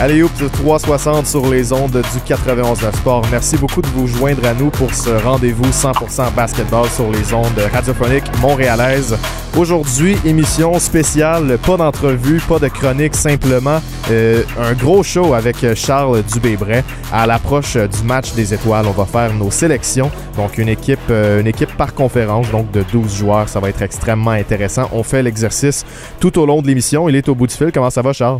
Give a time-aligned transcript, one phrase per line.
[0.00, 3.26] Allez, Oups 360 sur les ondes du 91 de Sport.
[3.32, 7.58] Merci beaucoup de vous joindre à nous pour ce rendez-vous 100% basketball sur les ondes
[7.72, 9.18] radiophoniques montréalaises.
[9.56, 13.80] Aujourd'hui, émission spéciale, pas d'entrevue, pas de chronique, simplement
[14.12, 16.84] euh, un gros show avec Charles Dubébret.
[17.12, 20.12] À l'approche du match des étoiles, on va faire nos sélections.
[20.36, 23.48] Donc une équipe, euh, une équipe par conférence, donc de 12 joueurs.
[23.48, 24.88] Ça va être extrêmement intéressant.
[24.92, 25.84] On fait l'exercice
[26.20, 27.08] tout au long de l'émission.
[27.08, 27.72] Il est au bout du fil.
[27.72, 28.38] Comment ça va, Charles?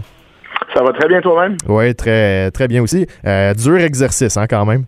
[0.75, 1.57] Ça va très bien toi-même?
[1.69, 3.07] Oui, très, très bien aussi.
[3.27, 4.85] Euh, dur exercice, hein, quand même.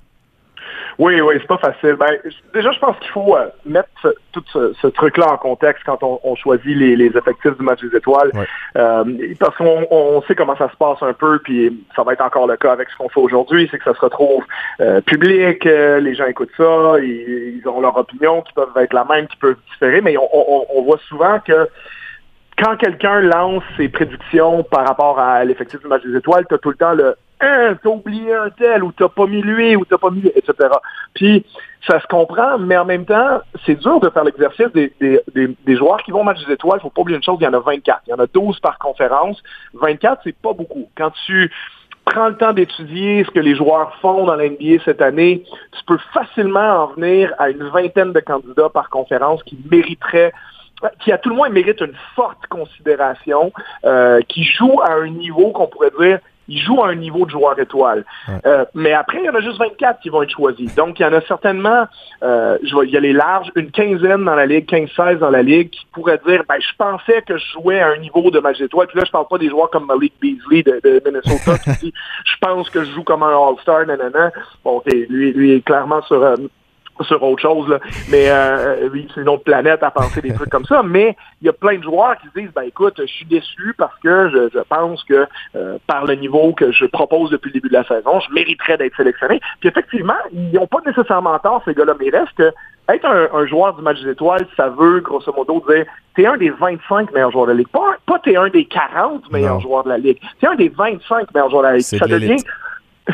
[1.01, 1.95] Oui, oui, c'est pas facile.
[1.95, 2.11] Ben,
[2.53, 6.03] déjà, je pense qu'il faut euh, mettre ce, tout ce, ce truc-là en contexte quand
[6.03, 8.31] on, on choisit les, les, effectifs du match des étoiles.
[8.35, 8.47] Ouais.
[8.77, 9.05] Euh,
[9.39, 12.47] parce qu'on on sait comment ça se passe un peu, puis ça va être encore
[12.47, 14.45] le cas avec ce qu'on fait aujourd'hui, c'est que ça se retrouve
[14.83, 19.07] euh, public, les gens écoutent ça, ils, ils ont leur opinion qui peuvent être la
[19.07, 21.67] même, qui peuvent différer, mais on voit souvent que
[22.61, 26.59] quand quelqu'un lance ses prédictions par rapport à l'effectif du match des étoiles, tu as
[26.59, 29.85] tout le temps le hein, t'as oublié un tel, ou t'as pas mis lui, ou
[29.85, 30.53] t'as pas mis, etc.
[31.15, 31.45] Puis
[31.89, 35.57] ça se comprend, mais en même temps, c'est dur de faire l'exercice des, des, des,
[35.65, 36.81] des joueurs qui vont au match des étoiles.
[36.81, 38.03] Faut pas oublier une chose, il y en a 24.
[38.07, 39.43] Il y en a 12 par conférence.
[39.75, 40.91] 24, c'est pas beaucoup.
[40.97, 41.51] Quand tu
[42.05, 45.85] prends le temps d'étudier ce que les joueurs font dans la NBA cette année, tu
[45.87, 50.33] peux facilement en venir à une vingtaine de candidats par conférence qui mériteraient
[51.01, 53.53] qui à tout le moins mérite une forte considération,
[53.85, 57.31] euh, qui joue à un niveau qu'on pourrait dire il joue à un niveau de
[57.31, 58.05] joueur étoile.
[58.45, 60.75] Euh, mais après, il y en a juste 24 qui vont être choisis.
[60.75, 61.87] Donc, il y en a certainement,
[62.23, 65.71] euh, je vais y aller large, une quinzaine dans la Ligue, 15-16 dans la Ligue,
[65.71, 68.89] qui pourraient dire, ben, je pensais que je jouais à un niveau de match d'étoile.
[68.89, 71.95] Puis là, je parle pas des joueurs comme Malik Beasley de, de Minnesota qui dit,
[72.25, 74.33] je pense que je joue comme un All-Star, nanana.
[74.65, 76.23] Bon, lui, lui est clairement sur...
[76.23, 76.35] Euh,
[77.03, 77.79] sur autre chose, là.
[78.11, 80.83] mais euh, c'est une autre planète à penser des trucs comme ça.
[80.83, 83.75] Mais il y a plein de joueurs qui se disent, ben écoute, je suis déçu
[83.77, 87.55] parce que je, je pense que euh, par le niveau que je propose depuis le
[87.55, 89.41] début de la saison, je mériterais d'être sélectionné.
[89.61, 92.53] Puis effectivement, ils n'ont pas nécessairement tort, ces gars-là, mais il reste que
[92.89, 95.85] être un, un, joueur du match des étoiles, ça veut, grosso modo, dire
[96.15, 97.69] t'es un des 25 meilleurs joueurs de la Ligue.
[97.69, 99.61] Pas, pas t'es un des 40 meilleurs Non.
[99.61, 100.19] joueurs de la Ligue.
[100.41, 101.83] T'es un des 25 meilleurs joueurs de la Ligue.
[101.83, 102.43] Ça de devient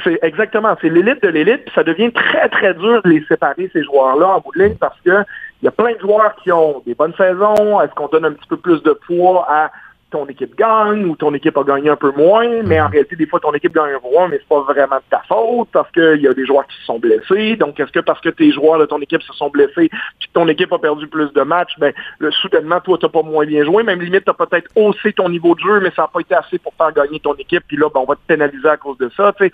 [0.02, 3.82] c'est exactement, c'est l'élite de l'élite, ça devient très très dur de les séparer ces
[3.84, 5.24] joueurs-là en bout de ligne parce que
[5.62, 7.80] il y a plein de joueurs qui ont des bonnes saisons.
[7.80, 9.70] Est-ce qu'on donne un petit peu plus de poids à
[10.10, 13.26] ton équipe gagne ou ton équipe a gagné un peu moins, mais en réalité, des
[13.26, 15.90] fois, ton équipe gagne un peu moins, mais c'est pas vraiment de ta faute parce
[15.92, 17.56] qu'il y a des joueurs qui se sont blessés.
[17.56, 20.48] Donc, est-ce que parce que tes joueurs de ton équipe se sont blessés puis ton
[20.48, 23.82] équipe a perdu plus de matchs, ben, le, soudainement, toi, t'as pas moins bien joué.
[23.82, 26.58] Même limite, t'as peut-être haussé ton niveau de jeu, mais ça n'a pas été assez
[26.58, 27.64] pour faire gagner ton équipe.
[27.66, 29.32] Puis là, ben, on va te pénaliser à cause de ça.
[29.32, 29.52] tu sais.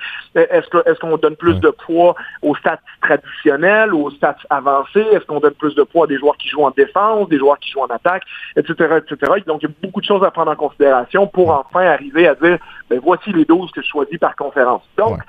[0.50, 5.06] Est-ce que est-ce qu'on donne plus de poids aux stats traditionnels aux stats avancés?
[5.12, 7.58] Est-ce qu'on donne plus de poids à des joueurs qui jouent en défense, des joueurs
[7.58, 8.24] qui jouent en attaque,
[8.56, 9.32] etc., etc.
[9.46, 12.34] Donc, il y a beaucoup de choses à prendre en considération pour enfin arriver à
[12.34, 12.58] dire,
[12.90, 14.82] ben, voici les 12 que je choisis par conférence.
[14.96, 15.22] Donc, Ouais.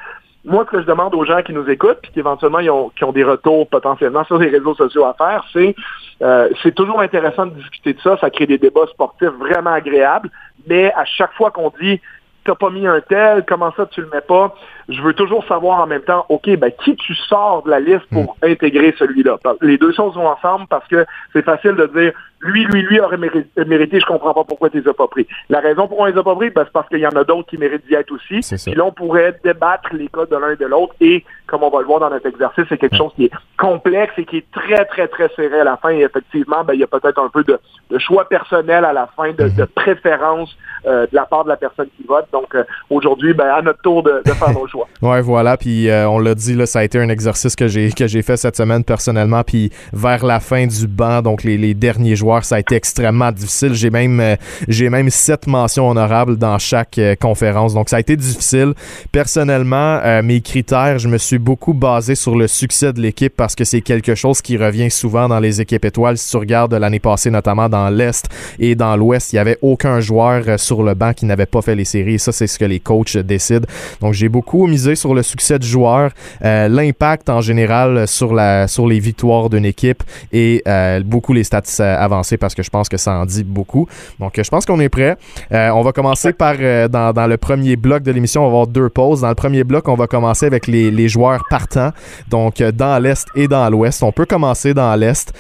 [0.45, 2.89] moi, ce que je demande aux gens qui nous écoutent, puis qui éventuellement ils ont,
[2.89, 5.75] qui ont des retours potentiellement sur les réseaux sociaux à faire, c'est
[6.21, 8.17] euh, c'est toujours intéressant de discuter de ça.
[8.17, 10.29] Ça crée des débats sportifs vraiment agréables.
[10.67, 11.99] Mais à chaque fois qu'on dit
[12.45, 14.53] t'as pas mis un tel, comment ça tu le mets pas,
[14.89, 18.05] je veux toujours savoir en même temps, OK, ben qui tu sors de la liste
[18.11, 19.37] pour intégrer celui-là?
[19.61, 22.13] Les deux choses vont ensemble parce que c'est facile de dire
[22.45, 25.25] lui, lui, lui aurait méri- mérité, je comprends pas pourquoi tu les as pas pris.
[25.49, 27.23] La raison pour on les a pas pris, ben, c'est parce qu'il y en a
[27.23, 28.41] d'autres qui méritent d'y être aussi.
[28.71, 31.69] Puis là, on pourrait débattre les cas de l'un et de l'autre et, comme on
[31.69, 34.51] va le voir dans notre exercice, c'est quelque chose qui est complexe et qui est
[34.51, 35.91] très, très, très serré à la fin.
[35.91, 37.57] Et effectivement, ben, il y a peut-être un peu de,
[37.89, 40.53] de choix personnel à la fin, de, de préférence
[40.85, 42.25] euh, de la part de la personne qui vote.
[42.33, 44.87] Donc, euh, aujourd'hui, ben, à notre tour de, de faire nos choix.
[45.01, 45.57] Ouais, voilà.
[45.57, 48.21] Puis euh, on l'a dit, là, ça a été un exercice que j'ai que j'ai
[48.21, 49.43] fait cette semaine personnellement.
[49.43, 53.31] Puis vers la fin du banc, donc les, les derniers joueurs, ça a été extrêmement
[53.31, 53.73] difficile.
[53.73, 54.35] J'ai même euh,
[54.67, 57.73] j'ai même sept mentions honorables dans chaque euh, conférence.
[57.73, 58.73] Donc ça a été difficile.
[59.11, 63.55] Personnellement, euh, mes critères, je me suis beaucoup basé sur le succès de l'équipe parce
[63.55, 66.17] que c'est quelque chose qui revient souvent dans les équipes étoiles.
[66.17, 68.25] Si tu regardes l'année passée, notamment dans l'Est
[68.59, 71.61] et dans l'Ouest, il y avait aucun joueur euh, sur le banc qui n'avait pas
[71.61, 72.19] fait les séries.
[72.19, 73.67] Ça, c'est ce que les coachs décident.
[74.01, 76.11] Donc j'ai beaucoup misé sur le succès du joueur,
[76.43, 81.43] euh, l'impact en général sur la sur les victoires d'une équipe et euh, beaucoup les
[81.43, 83.87] stats euh, avancées parce que je pense que ça en dit beaucoup.
[84.19, 85.17] Donc je pense qu'on est prêt.
[85.51, 86.55] Euh, on va commencer par
[86.89, 89.21] dans, dans le premier bloc de l'émission, on va avoir deux pauses.
[89.21, 91.91] Dans le premier bloc, on va commencer avec les, les joueurs partants,
[92.29, 94.03] donc dans l'Est et dans l'Ouest.
[94.03, 95.33] On peut commencer dans l'Est.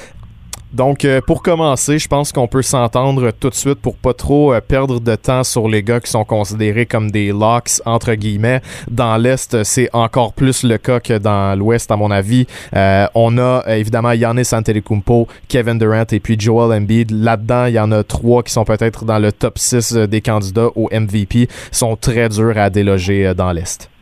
[0.73, 4.53] Donc, euh, pour commencer, je pense qu'on peut s'entendre tout de suite pour pas trop
[4.53, 8.61] euh, perdre de temps sur les gars qui sont considérés comme des locks, entre guillemets.
[8.89, 12.47] Dans l'Est, c'est encore plus le cas que dans l'Ouest, à mon avis.
[12.75, 17.11] Euh, on a évidemment Yannis Antetokounmpo, Kevin Durant et puis Joel Embiid.
[17.11, 20.69] Là-dedans, il y en a trois qui sont peut-être dans le top 6 des candidats
[20.75, 21.47] au MVP.
[21.71, 23.92] sont très durs à déloger dans l'Est.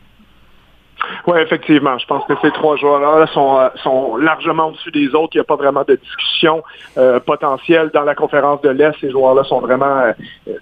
[1.26, 1.98] Oui, effectivement.
[1.98, 5.30] Je pense que ces trois joueurs-là sont, euh, sont largement au-dessus des autres.
[5.34, 6.62] Il n'y a pas vraiment de discussion
[6.98, 8.94] euh, potentielle dans la conférence de l'Est.
[9.00, 10.12] Ces joueurs-là sont vraiment euh,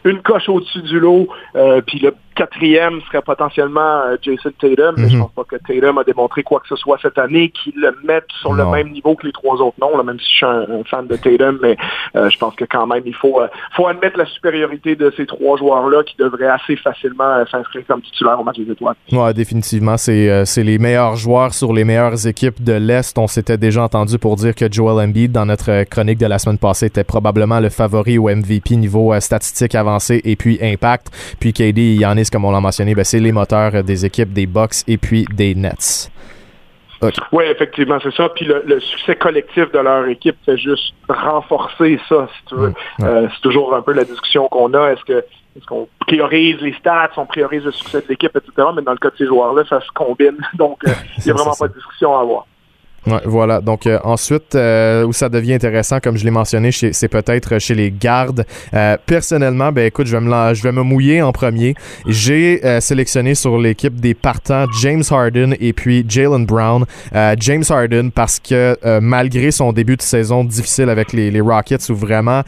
[0.04, 1.28] une coche au-dessus du lot.
[1.86, 5.22] puis le quatrième serait potentiellement Jason Tatum, mais je mhm.
[5.22, 8.26] pense pas que Tatum a démontré quoi que ce soit cette année qui le mette
[8.40, 11.06] sur le même niveau que les trois autres là, même si je suis un, fan
[11.06, 11.76] de Tatum, mais
[12.14, 13.40] je pense que quand même il faut,
[13.76, 18.40] faut admettre la supériorité de ces trois joueurs-là qui devraient assez facilement s'inscrire comme titulaire
[18.40, 18.96] au match des étoiles.
[19.12, 19.96] Oui, définitivement.
[19.96, 23.16] C'est les meilleurs joueurs sur les meilleures équipes de l'Est.
[23.18, 26.58] On s'était déjà entendu pour dire que Joel Embiid, dans notre chronique de la semaine
[26.58, 31.08] passée, était probablement le favori au MVP niveau euh, statistique avancé et puis impact.
[31.38, 34.82] Puis KD et Comme on l'a mentionné, ben, c'est les moteurs des équipes des Bucks
[34.86, 36.10] et puis des Nets.
[37.32, 38.28] Oui, effectivement, c'est ça.
[38.28, 42.74] Puis le, succès collectif de leur équipe fait juste renforcer ça, si tu veux.
[43.02, 44.92] Euh, c'est toujours un peu la discussion qu'on a.
[44.92, 45.24] Est-ce que
[45.56, 48.68] est-ce qu'on priorise les stats, on priorise le succès de l'équipe, etc.
[48.74, 50.38] Mais dans le cas de ces joueurs-là, ça se combine.
[50.54, 52.46] Donc, euh, il n'y a vraiment pas de discussion à avoir.
[53.06, 53.60] Ouais, voilà.
[53.60, 57.74] Donc euh, ensuite, euh, où ça devient intéressant, comme je l'ai mentionné, c'est peut-être chez
[57.74, 58.44] les gardes.
[58.74, 61.74] Euh, personnellement, ben écoute, je vais me, je vais me mouiller en premier.
[62.06, 66.84] J'ai sélectionné sur l'équipe des partants James Harden et puis Jalen Brown.
[67.38, 71.94] James Harden parce que malgré son début de saison difficile avec les, les Rockets où
[71.94, 72.42] vraiment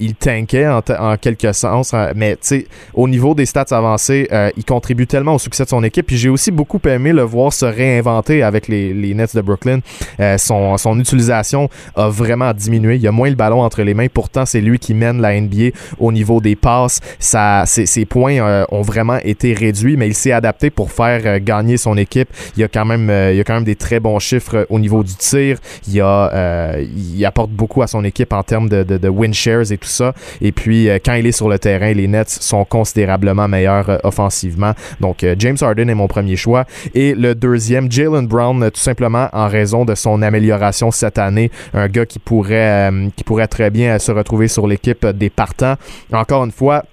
[0.00, 4.28] il tankait en, en quelque sens, hein, mais tu sais, au niveau des stats avancées,
[4.56, 6.06] il contribue tellement au succès de son équipe.
[6.06, 9.80] Puis j'ai aussi beaucoup aimé le voir se réinventer avec les, les Nets de Brooklyn.
[10.20, 12.96] Euh, son, son utilisation a vraiment diminué.
[12.96, 14.06] Il y a moins le ballon entre les mains.
[14.12, 17.00] Pourtant, c'est lui qui mène la NBA au niveau des passes.
[17.18, 21.38] Ça, ses, points euh, ont vraiment été réduits, mais il s'est adapté pour faire euh,
[21.42, 22.28] gagner son équipe.
[22.56, 25.14] Il y a quand même, a quand même des très bons chiffres au niveau du
[25.14, 25.58] tir.
[25.88, 29.72] Il, a, il apporte beaucoup à son équipe en termes de, de, de win shares
[29.72, 30.14] et tout ça.
[30.40, 34.72] Et puis, quand il est sur le terrain, les Nets sont considérablement meilleurs offensivement.
[35.00, 36.64] Donc, James Harden est mon premier choix.
[36.94, 41.50] Et le deuxième, Jalen Brown, tout simplement en raison de son amélioration cette année.
[41.74, 45.74] Un gars qui pourrait, euh, qui pourrait très bien se retrouver sur l'équipe des partants.
[46.12, 46.84] Encore une fois,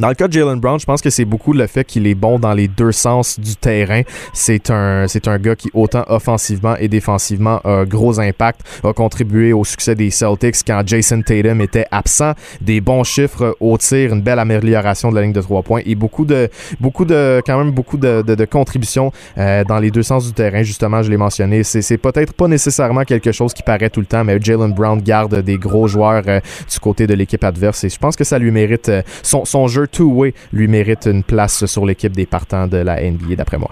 [0.00, 2.14] dans le cas de Jalen Brown, je pense que c'est beaucoup le fait qu'il est
[2.14, 4.00] bon dans les deux sens du terrain.
[4.32, 8.94] C'est un, c'est un gars qui, autant offensivement et défensivement, a un gros impact, a
[8.94, 12.32] contribué au succès des Celtics quand Jason Tatum était absent.
[12.62, 15.94] Des bons chiffres au tir, une belle amélioration de la ligne de trois points et
[15.94, 16.48] beaucoup de,
[16.80, 20.62] beaucoup de, quand même beaucoup de, de, contributions euh, dans les deux sens du terrain.
[20.62, 21.62] Justement, je l'ai mentionné.
[21.62, 25.00] C'est, c'est peut-être pas nécessairement quelque chose qui paraît tout le temps, mais Jalen Brown
[25.02, 26.40] garde des gros joueurs euh,
[26.72, 29.68] du côté de l'équipe adverse et je pense que ça lui mérite euh, son, son
[29.68, 33.70] jeu two-way lui mérite une place sur l'équipe des partants de la NBA, d'après moi.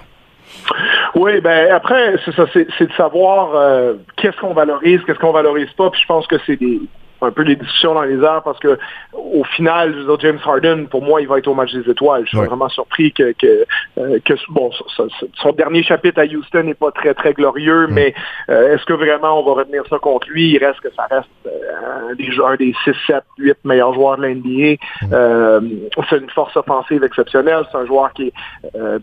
[1.15, 5.71] Oui, ben après, c'est ça, c'est de savoir euh, qu'est-ce qu'on valorise, qu'est-ce qu'on valorise
[5.73, 5.91] pas.
[5.91, 6.81] Puis je pense que c'est des,
[7.21, 8.79] un peu les discussions dans les airs parce que
[9.13, 12.25] au final, James Harden, pour moi, il va être au match des étoiles.
[12.25, 13.65] Je suis vraiment surpris que, que,
[13.99, 14.19] euh,
[14.49, 17.93] bon, son, dernier chapitre à Houston n'est pas très, très glorieux, mm.
[17.93, 18.15] mais
[18.49, 20.51] euh, est-ce que vraiment on va retenir ça contre lui?
[20.53, 24.17] Il reste que ça reste euh, un, des, joueurs des 6, 7, 8 meilleurs joueurs
[24.17, 24.77] de l'NBA.
[25.03, 25.89] Mm.
[26.09, 27.65] c'est une force offensive exceptionnelle.
[27.71, 28.33] C'est un joueur qui,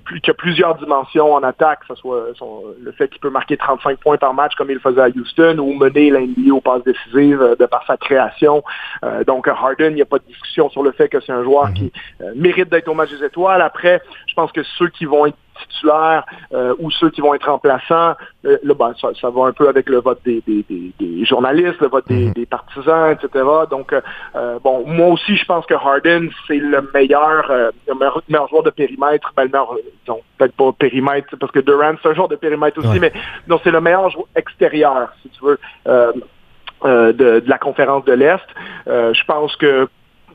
[0.05, 2.27] plus, qui a plusieurs dimensions en attaque, que ce soit
[2.81, 5.57] le fait qu'il peut marquer 35 points par match comme il le faisait à Houston
[5.59, 8.63] ou mener l'NBA aux passes décisives de par sa création.
[9.27, 11.73] donc Harden, il n'y a pas de discussion sur le fait que c'est un joueur
[11.73, 11.91] qui mhm.
[12.21, 13.61] euh, mérite d'être au match des étoiles.
[13.61, 15.37] Après, je pense que ceux qui vont être
[15.69, 19.69] titulaires euh, ou ceux qui vont être remplaçants, euh, là, ben, ça, va un peu
[19.69, 20.41] avec le vote des,
[21.23, 22.45] journalistes, le vote des, mhm.
[22.45, 23.45] partisans, etc.
[23.69, 23.93] Donc,
[24.63, 27.49] bon, moi aussi, je pense que Harden, c'est le meilleur,
[28.27, 29.31] meilleur, joueur de périmètre.
[29.37, 29.49] Ben,
[30.07, 33.13] non, peut-être pas périmètre, parce que Durant, c'est un joueur de périmètre aussi, mais
[33.47, 35.59] non, c'est le meilleur joueur extérieur, si tu veux.
[36.83, 38.45] Euh, de, la conférence de l'Est.
[38.87, 39.87] Euh, je pense que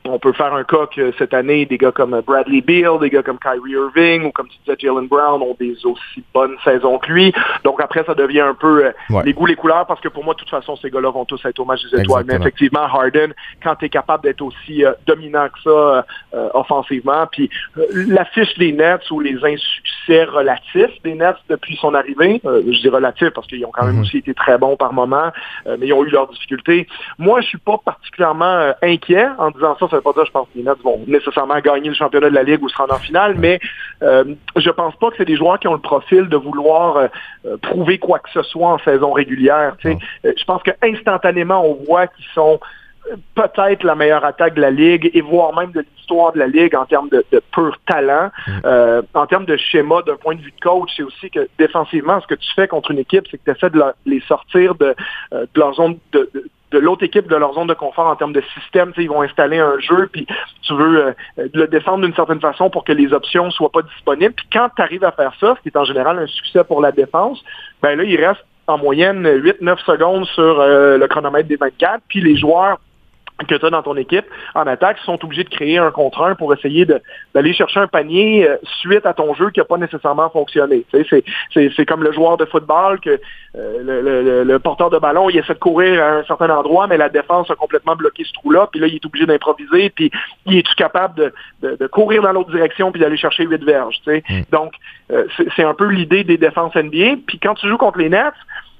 [0.05, 3.21] on peut faire un cas que cette année, des gars comme Bradley Beal, des gars
[3.21, 7.11] comme Kyrie Irving ou comme tu disais Jalen Brown ont des aussi bonnes saisons que
[7.11, 7.33] lui.
[7.63, 10.33] Donc après, ça devient un peu euh, les goûts, les couleurs, parce que pour moi,
[10.33, 12.25] de toute façon, ces gars-là vont tous être au match des étoiles.
[12.27, 17.27] Mais effectivement, Harden, quand tu es capable d'être aussi euh, dominant que ça euh, offensivement,
[17.31, 22.89] puis l'affiche des Nets ou les insuccès relatifs des Nets depuis son arrivée, je dis
[22.89, 24.01] relatifs parce qu'ils ont quand même mm-hmm.
[24.01, 25.31] aussi été très bons par moment,
[25.65, 26.87] mais ils ont eu leurs difficultés.
[27.19, 30.47] Moi, je suis pas particulièrement inquiet en disant ça Ça veut pas dire, je pense
[30.47, 32.99] que les Nets vont nécessairement gagner le championnat de la Ligue ou se rendre en
[32.99, 33.59] finale, mais
[34.01, 34.23] euh,
[34.55, 37.07] je pense pas que c'est des joueurs qui ont le profil de vouloir euh,
[37.45, 39.75] euh, prouver quoi que ce soit en saison régulière.
[39.83, 42.61] je pense que instantanément, on voit qu'ils sont
[43.35, 46.73] peut-être la meilleure attaque de la Ligue et voire même de l'histoire de la Ligue
[46.73, 48.29] en termes de, pur talent.
[48.47, 49.01] Mm.
[49.13, 52.27] en termes de schéma, d'un point de vue de coach, c'est aussi que défensivement, ce
[52.27, 54.95] que tu fais contre une équipe, c'est que tu essaies de, les sortir de,
[55.31, 56.29] de leur zone de,
[56.71, 58.93] de l'autre équipe de leur zone de confort en termes de système.
[58.97, 60.25] Ils vont installer un jeu, puis
[60.61, 61.13] tu veux euh,
[61.53, 64.33] le défendre d'une certaine façon pour que les options soient pas disponibles.
[64.33, 66.81] Puis quand tu arrives à faire ça, ce qui est en général un succès pour
[66.81, 67.43] la défense,
[67.81, 72.21] ben là, il reste en moyenne 8-9 secondes sur euh, le chronomètre des 24, puis
[72.21, 72.79] les joueurs
[73.47, 76.35] que tu as dans ton équipe en attaque sont obligés de créer un contre un
[76.35, 76.85] pour essayer
[77.33, 80.85] d'aller chercher un panier euh, suite à ton jeu qui n'a pas nécessairement fonctionné.
[80.91, 83.19] C'est comme le joueur de football que
[83.57, 87.09] euh, le, porteur de ballon, il essaie de courir à un certain endroit, mais la
[87.09, 90.11] défense a complètement bloqué ce trou-là, puis là, il est obligé d'improviser, puis
[90.45, 93.99] il est-tu capable de, courir dans l'autre direction puis d'aller chercher huit verges.
[94.07, 94.41] Mm.
[94.51, 94.73] Donc,
[95.11, 97.17] euh, c'est un peu l'idée des défenses NBA.
[97.27, 98.33] Puis quand tu joues contre les Nets,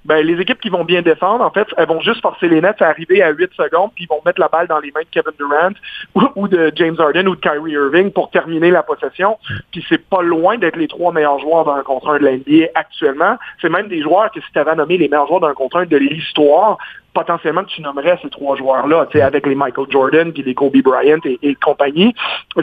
[0.06, 2.82] ben, les équipes qui vont bien défendre, en fait, elles vont juste forcer les Nets
[2.82, 5.08] à arriver à 8 secondes, puis ils vont mettre la balle dans les mains de
[5.12, 9.38] Kevin Durant ou, de James Harden ou de Kyrie Irving pour terminer la possession.
[9.72, 13.38] Puis c'est pas loin d'être les trois meilleurs joueurs d'un contre un de l'NBA actuellement.
[13.62, 15.86] C'est même des joueurs que si tu avais nommé les meilleurs joueurs d'un contre un
[15.86, 16.78] de l'histoire,
[17.14, 21.56] potentiellement tu nommerais ces trois joueurs-là, avec les Michael Jordan, puis les Kobe Bryant et,
[21.56, 22.14] compagnie.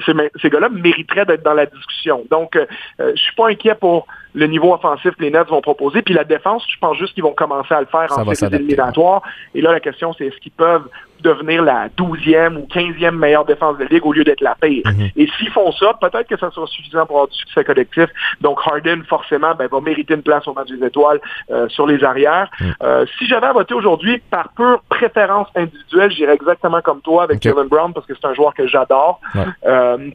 [0.04, 2.24] Ces, gars-là mériteraient d'être dans la discussion.
[2.30, 2.66] Donc, euh,
[3.00, 6.02] euh, je suis pas inquiet pour le niveau offensif que les Nets vont proposer.
[6.02, 9.22] Puis la défense, je pense juste qu'ils vont commencer à le faire en séries éliminatoires.
[9.54, 10.88] Et là, la question, c'est est-ce qu'ils peuvent
[11.22, 14.82] devenir la 12e ou 15e meilleure défense de la Ligue au lieu d'être la pire.
[14.86, 15.10] Mhm.
[15.16, 18.06] Et s'ils font ça, peut-être que ça sera suffisant pour avoir du succès collectif.
[18.40, 21.20] Donc Harden, forcément, ben, va mériter une place au match des étoiles
[21.50, 22.50] euh, sur les arrières.
[22.60, 22.74] Mhm.
[22.82, 27.40] Euh, si j'avais à voter aujourd'hui par pure préférence individuelle, j'irais exactement comme toi avec
[27.40, 29.20] Kevin Brown parce que c'est un joueur que j'adore.
[29.66, 30.10] Euh,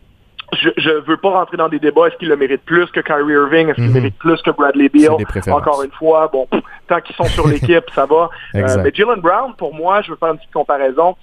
[0.55, 2.07] je ne veux pas rentrer dans des débats.
[2.07, 3.69] Est-ce qu'il le mérite plus que Kyrie Irving?
[3.69, 3.93] Est-ce qu'il mhm.
[3.93, 5.11] mérite plus que Bradley Beal?
[5.51, 6.47] Encore une fois, bon,
[6.87, 8.29] tant qu'ils sont sur l'équipe, ça va.
[8.55, 11.15] Euh, mais Jalen Brown, pour moi, je veux faire une petite comparaison.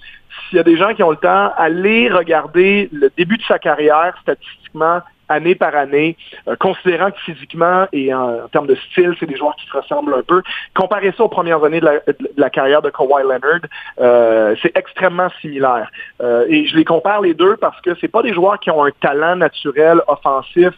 [0.49, 3.59] S'il y a des gens qui ont le temps, allez regarder le début de sa
[3.59, 9.25] carrière statistiquement année par année, euh, considérant que physiquement et en, termes de style, c'est
[9.25, 10.41] des joueurs qui se ressemblent un peu.
[10.75, 11.89] Comparez ça aux premières années de
[12.37, 13.61] la, carrière de Kawhi Leonard,
[13.99, 15.89] euh, c'est extrêmement similaire.
[16.21, 18.83] Euh, et je les compare les deux parce que c'est pas des joueurs qui ont
[18.83, 20.73] un talent naturel offensif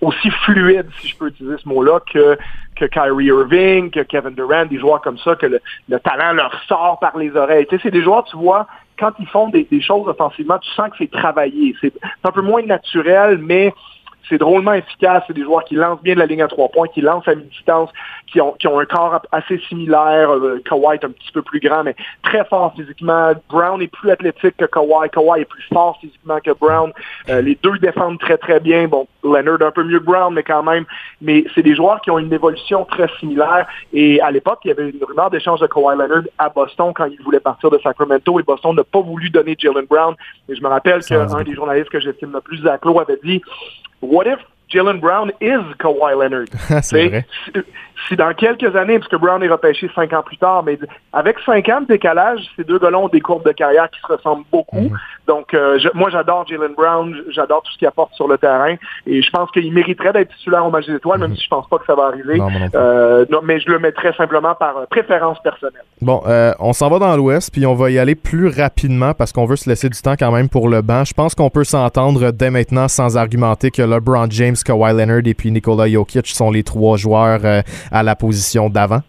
[0.00, 2.36] aussi fluide, si je peux utiliser ce mot-là, que
[2.76, 6.52] que Kyrie Irving, que Kevin Durant, des joueurs comme ça, que le, le talent leur
[6.68, 7.66] sort par les oreilles.
[7.66, 8.66] Tu sais, c'est des joueurs, tu vois,
[8.98, 11.74] quand ils font des, choses offensivement, tu sens que c'est travaillé.
[11.80, 11.92] C'est
[12.24, 13.72] un peu moins naturel, mais
[14.28, 15.22] c'est drôlement efficace.
[15.26, 17.34] C'est des joueurs qui lancent bien de la ligne à trois points, qui lancent à
[17.34, 17.90] mi-distance,
[18.26, 20.30] qui ont, qui ont un corps assez similaire.
[20.30, 23.32] Euh, Kawhi est un petit peu plus grand, mais très fort physiquement.
[23.48, 25.08] Brown est plus athlétique que Kawhi.
[25.10, 26.92] Kawhi est plus fort physiquement que Brown.
[27.28, 28.88] Euh, les deux défendent très, très bien.
[28.88, 30.84] Bon, Leonard un peu mieux que Brown, mais quand même.
[31.20, 33.66] Mais c'est des joueurs qui ont une évolution très similaire.
[33.92, 37.06] Et à l'époque, il y avait une rumeur d'échange de Kawhi Leonard à Boston quand
[37.06, 38.38] il voulait partir de Sacramento.
[38.40, 40.14] Et Boston n'a pas voulu donner Jalen Brown.
[40.48, 43.42] Et je me rappelle qu'un des journalistes que j'estime le plus à Clos avait dit
[44.00, 44.38] what if
[44.70, 46.50] Jalen Brown is Kawhi Leonard?
[46.82, 47.26] c'est vrai
[48.08, 50.78] si dans quelques années, parce que Brown est repêché cinq ans plus tard, mais
[51.12, 54.12] avec cinq ans de décalage, ces deux gars ont des courbes de carrière qui se
[54.12, 54.76] ressemblent beaucoup.
[54.76, 54.98] Mhm.
[55.26, 58.76] Donc, euh, moi, j'adore Jalen Brown, j'adore tout ce qu'il apporte sur le terrain,
[59.06, 61.36] et je pense qu'il mériterait d'être titulaire au match des étoiles, même mhm.
[61.36, 62.40] si je pense pas que ça va arriver.
[62.74, 65.82] Euh, mais je le mettrais simplement par euh, préférence personnelle.
[66.00, 66.22] Bon,
[66.60, 69.56] on s'en va dans l'Ouest, puis on va y aller plus rapidement parce qu'on veut
[69.56, 71.04] se laisser du temps quand même pour le banc.
[71.04, 75.34] Je pense qu'on peut s'entendre dès maintenant sans argumenter que LeBron James, Kawhi Leonard et
[75.34, 77.40] puis Nikola Jokic sont les trois joueurs
[77.90, 79.02] à la position d'avant?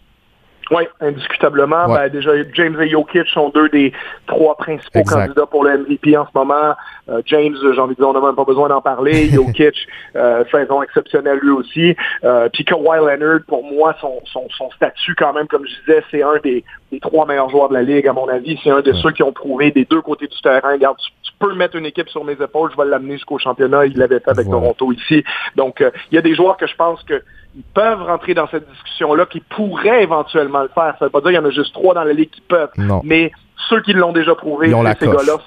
[0.71, 1.87] Oui, indiscutablement.
[1.87, 3.93] Ben, déjà, James et Jokic sont deux des
[4.25, 6.75] trois principaux candidats pour le MVP en ce moment.
[7.09, 9.29] Euh, James, j'ai envie de dire, on n'a même pas besoin d'en parler.
[9.33, 9.75] Jokic,
[10.15, 11.95] euh, saison exceptionnelle lui aussi.
[12.23, 16.21] Euh, puis Kawhi Leonard, pour moi, son, son, statut quand même, comme je disais, c'est
[16.21, 16.63] un des,
[17.01, 18.59] trois meilleurs joueurs de la Ligue, à mon avis.
[18.63, 20.73] C'est un de ceux qui ont prouvé des deux côtés du terrain.
[20.73, 23.85] Regarde, tu, peux mettre une équipe sur mes épaules, je vais l'amener jusqu'au championnat.
[23.85, 25.23] Il l'avait fait avec Toronto ici.
[25.55, 27.21] Donc, il y a des joueurs que je pense que
[27.57, 30.95] ils peuvent rentrer dans cette discussion-là, qui pourraient éventuellement le faire.
[30.97, 32.41] Ça ne veut pas dire qu'il y en a juste trois dans la ligue qui
[32.41, 32.69] peuvent.
[33.03, 33.31] Mais
[33.69, 34.67] ceux qui l'ont déjà prouvé,
[34.99, 35.37] ces gars-là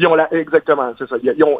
[0.00, 1.16] ils ont la, exactement, c'est ça.
[1.22, 1.58] Ils ont,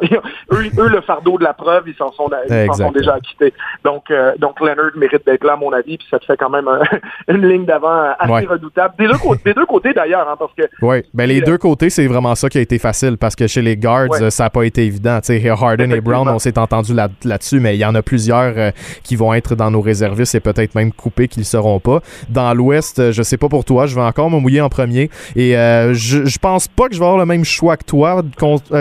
[0.51, 2.27] eux, le fardeau de la preuve, ils s'en sont,
[2.73, 3.53] sont, déjà acquittés.
[3.83, 6.49] Donc, euh, donc Leonard mérite d'être là, à mon avis, puis ça te fait quand
[6.49, 6.67] même
[7.27, 8.95] une ligne d'avant assez redoutable.
[8.97, 10.63] Des deux, côtés, deux côtés d'ailleurs, hein, parce que.
[10.81, 13.61] Oui, ben les deux côtés, c'est vraiment ça qui a été facile, parce que chez
[13.61, 15.19] les guards, ça n'a pas été évident.
[15.21, 18.53] sais Harden et Brown, on s'est entendu là, dessus mais il y en a plusieurs
[18.57, 18.71] euh,
[19.03, 21.99] qui vont être dans nos réservistes et peut-être même coupés qui ne seront pas.
[22.29, 25.11] Dans l'Ouest, euh, je sais pas pour toi, je vais encore me mouiller en premier,
[25.35, 25.51] et
[25.93, 28.23] je, je pense pas que je vais avoir le même choix que toi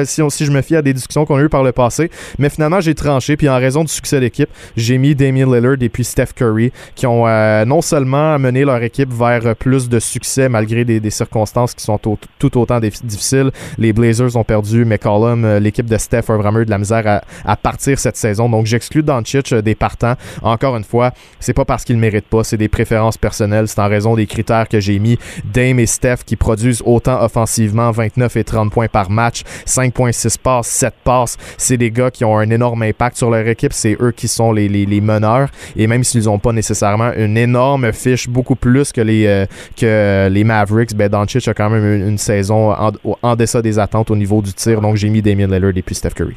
[0.04, 2.10] si, si, je me fie à des discussions qu'on a eues par le passé.
[2.38, 5.76] Mais finalement, j'ai tranché, puis en raison du succès de l'équipe, j'ai mis Damien Lillard
[5.80, 7.26] et puis Steph Curry, qui ont
[7.64, 12.58] non seulement mené leur équipe vers plus de succès malgré des, circonstances qui sont tout
[12.58, 13.50] autant difficiles.
[13.78, 17.56] Les Blazers ont perdu McCollum, l'équipe de Steph a vraiment eu de la misère à,
[17.56, 18.48] partir cette saison.
[18.48, 20.14] Donc j'exclus Doncic des partants.
[20.42, 23.88] Encore une fois, c'est pas parce qu'ils méritent pas, c'est des préférences personnelles, c'est en
[23.88, 25.18] raison des critères que j'ai mis.
[25.44, 29.29] Dame et Steph qui produisent autant offensivement, 29 et 30 points par match,
[29.66, 31.36] 5.6 passes, 7 passes.
[31.56, 34.52] C'est des gars qui ont un énorme impact sur leur équipe, c'est eux qui sont
[34.52, 35.48] les, meneurs.
[35.76, 39.46] Et même s'ils n'ont pas nécessairement une énorme fiche, beaucoup plus que les, euh,
[39.76, 44.16] que les Mavericks, ben Doncic a quand même une, saison en, en des attentes au
[44.16, 44.80] niveau du tir.
[44.80, 46.36] Donc j'ai mis Damien Lillard et puis Steph Curry.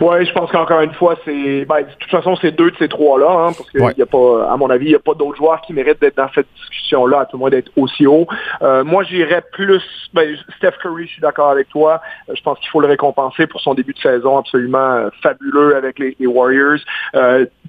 [0.00, 2.88] Oui, je pense qu'encore une fois, c'est ben, de toute façon, c'est deux de ces
[2.88, 5.36] trois-là, hein, parce qu'il y a pas, à mon avis, il n'y a pas d'autres
[5.36, 8.26] joueurs qui méritent d'être dans cette discussion-là, à tout le moins d'être aussi haut.
[8.62, 9.82] Euh, moi, j'irais plus
[10.12, 12.00] ben, Steph Curry, je suis d'accord avec toi.
[12.28, 15.76] Euh, je pense qu'il faut le récompenser pour son début de saison absolument euh, fabuleux
[15.76, 16.78] avec les, Warriors.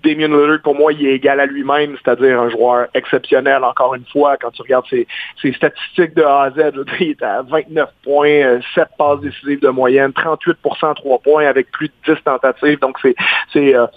[0.03, 4.05] Damien Lillard, pour moi, il est égal à lui-même, c'est-à-dire un joueur exceptionnel, encore une
[4.05, 5.07] fois, quand tu regardes ses,
[5.53, 10.11] statistiques de A à Z, il est à 29 points, 7 passes décisives de moyenne,
[10.11, 12.79] 38% 3 points avec plus de 10 tentatives.
[12.79, 13.87] Donc, c'est euh,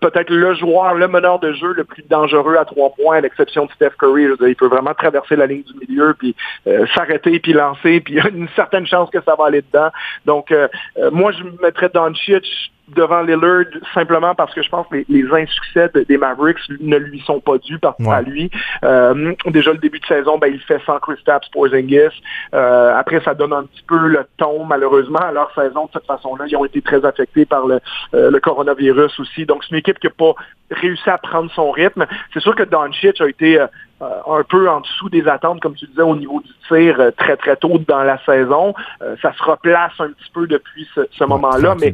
[0.00, 3.66] peut-être le joueur, le meneur de jeu le plus dangereux à 3 points, à l'exception
[3.66, 4.26] de Steph Curry.
[4.40, 6.34] il peut vraiment traverser la ligne du milieu, puis
[6.66, 9.62] euh, s'arrêter, puis lancer, puis il y a une certaine chance que ça va aller
[9.62, 9.90] dedans.
[10.26, 10.68] Donc, euh,
[11.10, 16.18] moi, je mettrais Doncic devant Lillard simplement parce que je pense que les, insuccès des
[16.18, 18.50] Mavericks ne lui sont pas dus par à lui.
[18.84, 22.22] Euh, déjà le début de saison, ben, il fait sans Kristaps Porzingis.
[22.54, 26.06] Euh, après, ça donne un petit peu le ton malheureusement à leur saison de cette
[26.06, 26.46] façon-là.
[26.48, 27.80] Ils ont été très affectés par le,
[28.14, 29.46] euh, le coronavirus aussi.
[29.46, 30.34] Donc c'est une équipe qui n'a pas
[30.70, 32.06] réussi à prendre son rythme.
[32.32, 33.66] C'est sûr que Doncic a été euh,
[34.00, 37.36] un peu en dessous des attentes, comme tu disais, au niveau du tir euh, très
[37.36, 38.74] très tôt dans la saison.
[39.02, 41.92] Euh, ça se replace un petit peu depuis ce, moment-là, mais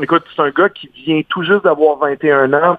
[0.00, 2.78] écoute, c'est un gars qui vient tout juste d'avoir 21 ans.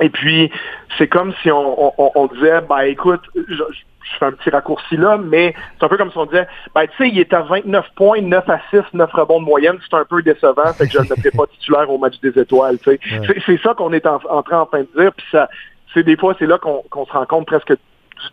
[0.00, 0.50] Et puis,
[0.96, 3.62] c'est comme si on, disait, ben écoute, je,
[4.18, 6.96] fais un petit raccourci là, mais c'est un peu comme si on disait, ben tu
[6.96, 10.04] sais, il est à 29 points, 9 à 6, 9 rebonds de moyenne, c'est un
[10.04, 13.40] peu décevant, fait que je ne mettrai pas titulaire au match des étoiles, tu sais.
[13.44, 15.48] C'est ça qu'on est en, train enfin de dire, puis ça,
[15.92, 17.74] c'est des fois, c'est là qu'on se rend compte presque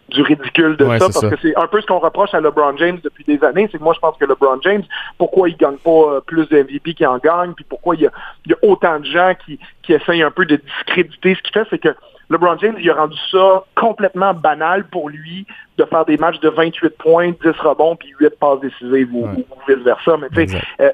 [0.10, 3.00] du, ridicule de ça, parce que c'est un peu ce qu'on reproche à LeBron James
[3.04, 4.84] depuis des années, c'est que moi je pense que LeBron James,
[5.17, 8.08] pourquoi il gagne pas euh, plus de MVP qu'il en gagne, puis pourquoi il y,
[8.08, 8.12] a,
[8.45, 11.54] il y a autant de gens qui, qui essayent un peu de discréditer ce qu'il
[11.54, 11.95] fait, c'est que
[12.29, 15.45] LeBron James, il a rendu ça complètement banal pour lui
[15.77, 19.27] de faire des matchs de 28 points, 10 rebonds, puis 8 passes décisives ou,
[19.67, 20.17] vice-versa.
[20.17, 20.91] Mais tu sais, euh,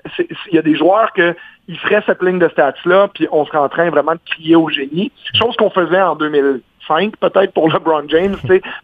[0.51, 1.35] il y a des joueurs que
[1.67, 4.69] ils feraient cette ligne de stats-là, puis on serait en train vraiment de crier au
[4.69, 5.11] génie.
[5.33, 8.35] Chose qu'on faisait en 2000, 5 peut-être pour LeBron James,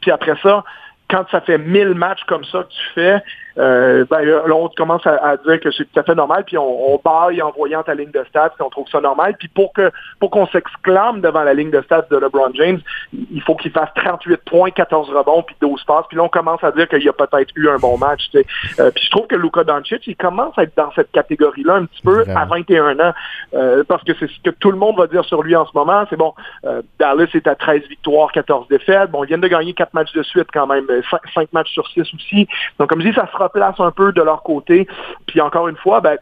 [0.01, 0.63] puis après ça,
[1.09, 3.21] quand ça fait 1000 matchs comme ça que tu fais,
[3.57, 6.93] euh, ben, là, on commence à, dire que c'est tout à fait normal, puis on,
[6.93, 9.35] on baille en voyant ta ligne de stats, puis on trouve ça normal.
[9.38, 12.79] Puis pour que pour qu'on s'exclame devant la ligne de stats de LeBron James,
[13.13, 16.05] il faut qu'il fasse 38 points, 14 rebonds, puis 12 passes.
[16.07, 18.29] Puis là, on commence à dire qu'il y a peut-être eu un bon match.
[18.35, 21.85] Euh, puis je trouve que Luka Doncic, il commence à être dans cette catégorie-là un
[21.85, 23.13] petit peu à 21 ans,
[23.53, 25.71] euh, parce que c'est ce que tout le monde va dire sur lui en ce
[25.73, 26.05] moment.
[26.09, 26.33] C'est bon,
[26.65, 29.09] euh, Dallas est à 13 victoires, 14 défaites.
[29.12, 30.85] Bon, ils viennent de gagner 4 matchs de suite quand même,
[31.33, 32.47] 5, matchs sur 6 aussi.
[32.77, 34.88] Donc, comme je dis, ça sera place un peu de leur côté.
[35.28, 36.17] Puis encore une fois, ben,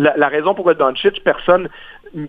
[0.00, 1.68] la, raison pour le Doncic, personne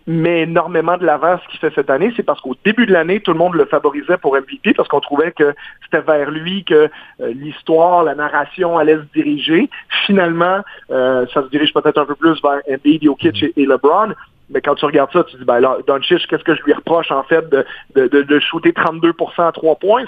[0.05, 3.19] met énormément de l'avant ce qu'il fait cette année, c'est parce qu'au début de l'année,
[3.19, 6.89] tout le monde le favorisait pour MVP parce qu'on trouvait que c'était vers lui que
[7.21, 9.69] euh, l'histoire, la narration allait se diriger.
[10.05, 10.59] Finalement,
[10.91, 14.13] euh, ça se dirige peut-être un peu plus vers Embiid, Jokic et, et LeBron
[14.51, 17.11] mais quand tu regardes ça, tu dis, ben là, Doncic, qu'est-ce que je lui reproche,
[17.11, 20.03] en fait, de, de, de, shooter 32% à 3 points?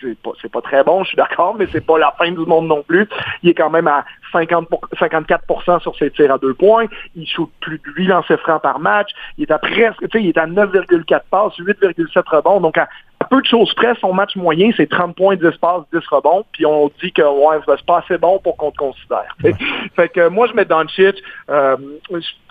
[0.00, 2.66] C'est pas, pas très bon, je suis d'accord, mais c'est pas la fin du monde
[2.66, 3.08] non plus.
[3.42, 4.68] Il est quand même à 50
[5.00, 6.86] 54% sur ses tirs à 2 points.
[7.14, 9.10] Il shoot plus de 8 lancers francs par match.
[9.38, 12.60] Il est à presque, tu sais, il est à 9,4 passes, 8,7 rebonds.
[12.60, 12.88] Donc, à,
[13.24, 16.44] peu de choses près, son match moyen, c'est 30 points, 10 passes, 10 rebonds.
[16.52, 19.36] Puis on dit que ouais, c'est pas assez bon pour qu'on te considère.
[19.96, 21.22] Fait que moi, je mets Doncic.
[21.50, 21.76] Euh,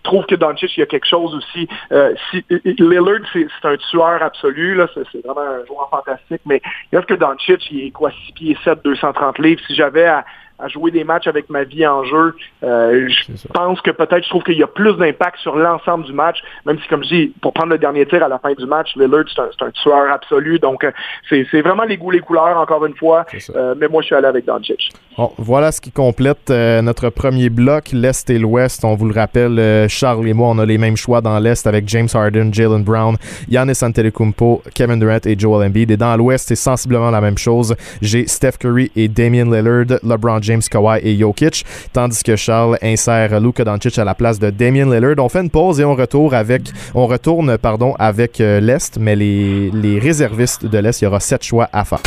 [0.03, 1.67] trouve que Doncic, il y a quelque chose aussi.
[1.91, 6.97] Euh, si, Lillard, c'est un tueur absolu, là, c'est vraiment un joueur fantastique, mais il
[6.97, 9.61] reste que Doncic, il est quoi, 6 pieds 7, 230 livres.
[9.67, 10.25] Si j'avais à,
[10.59, 12.35] à jouer des matchs avec ma vie en jeu.
[12.63, 16.13] Euh, je pense que peut-être je trouve qu'il y a plus d'impact sur l'ensemble du
[16.13, 18.65] match, même si, comme je dis, pour prendre le dernier tir à la fin du
[18.65, 20.59] match, Lillard, c'est un, un, tueur absolu.
[20.59, 20.91] Donc, euh,
[21.29, 23.25] c'est vraiment les goûts, les couleurs, encore une fois.
[23.55, 24.91] Euh, mais moi, je suis allé avec Doncic.
[25.17, 28.83] Bon, voilà ce qui complète notre premier bloc, l'Est et l'Ouest.
[28.83, 31.87] On vous le rappelle, Charles et moi, on a les mêmes choix dans l'Est avec
[31.87, 33.15] James Harden, Jalen Brown,
[33.49, 35.91] Giannis Antetokounmpo, Kevin Durant et Joel Embiid.
[35.91, 37.75] Et dans l'Ouest, c'est sensiblement la même chose.
[38.01, 43.39] J'ai Steph Curry et Damian Lillard, LeBron James Kawhi et Jokic, tandis que Charles insère
[43.39, 45.15] Luka Doncic à la place de Damian Lillard.
[45.19, 46.61] On fait une pause et on retourne avec,
[46.93, 51.19] on retourne pardon avec euh, l'est, mais les, les réservistes de l'est, il y aura
[51.19, 51.99] sept choix à faire.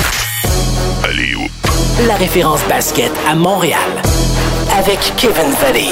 [1.04, 1.34] Allez,
[2.06, 3.78] La référence basket à Montréal
[4.78, 5.88] avec Kevin Valley.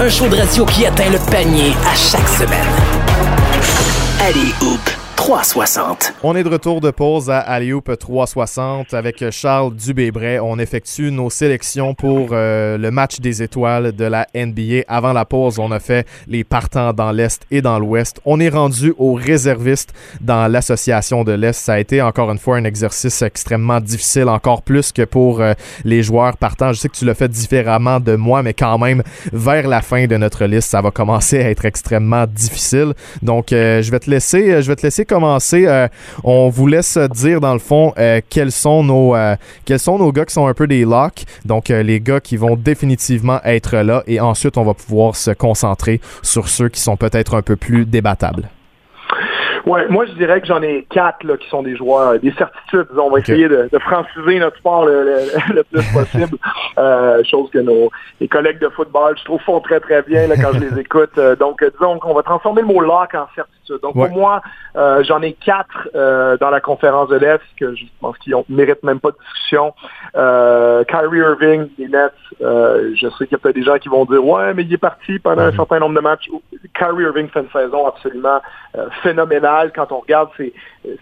[0.00, 2.72] Un show de radio qui atteint le panier à chaque semaine.
[4.20, 4.91] Allez, Hoop.
[5.22, 6.14] 360.
[6.24, 10.40] On est de retour de pause à Alley-Oop 360 avec Charles Dubébret.
[10.40, 14.82] On effectue nos sélections pour euh, le match des étoiles de la NBA.
[14.88, 18.20] Avant la pause, on a fait les partants dans l'Est et dans l'Ouest.
[18.24, 21.52] On est rendu aux réservistes dans l'association de l'Est.
[21.52, 25.52] Ça a été encore une fois un exercice extrêmement difficile, encore plus que pour euh,
[25.84, 26.72] les joueurs partants.
[26.72, 30.06] Je sais que tu l'as fait différemment de moi, mais quand même, vers la fin
[30.06, 32.94] de notre liste, ça va commencer à être extrêmement difficile.
[33.22, 35.88] Donc, euh, je vais te laisser, je vais te laisser commencer, euh,
[36.24, 40.10] on vous laisse dire dans le fond euh, quels sont nos euh, quels sont nos
[40.10, 44.02] gars qui sont un peu des locks, donc les gars qui vont définitivement être là,
[44.06, 47.84] et ensuite on va pouvoir se concentrer sur ceux qui sont peut-être un peu plus
[47.84, 48.48] débattables.
[49.66, 52.88] Ouais, moi je dirais que j'en ai quatre là, qui sont des joueurs, des certitudes.
[52.96, 56.36] On va essayer de, franciser notre sport le, plus possible.
[56.78, 60.36] euh, chose que nos les collègues de football, je trouve, font très très bien là,
[60.36, 61.18] quand je les écoute.
[61.38, 64.42] donc disons qu'on va transformer le mot lock en certitude donc pour moi,
[64.76, 68.54] euh, j'en ai quatre euh, dans la conférence de l'Est que je pense qu'ils ne
[68.54, 69.74] méritent même pas de discussion.
[70.16, 74.04] Euh, Kyrie Irving, les Nets, je sais qu'il y a peut-être des gens qui vont
[74.04, 76.28] dire Ouais, mais il est parti pendant un certain nombre de matchs.
[76.74, 78.40] Kyrie Irving fait une saison absolument
[79.02, 80.52] phénoménale quand on regarde ses,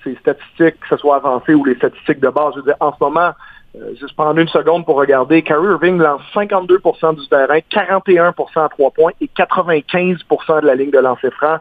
[0.04, 2.52] ses statistiques, que ce soit avancées ou les statistiques de base.
[2.54, 3.32] Je veux dire, en ce moment,
[3.76, 5.42] euh, juste prendre une seconde pour regarder.
[5.42, 10.90] Kyrie Irving lance 52% du terrain, 41% à trois points et 95% de la ligne
[10.90, 11.58] de lancer franc.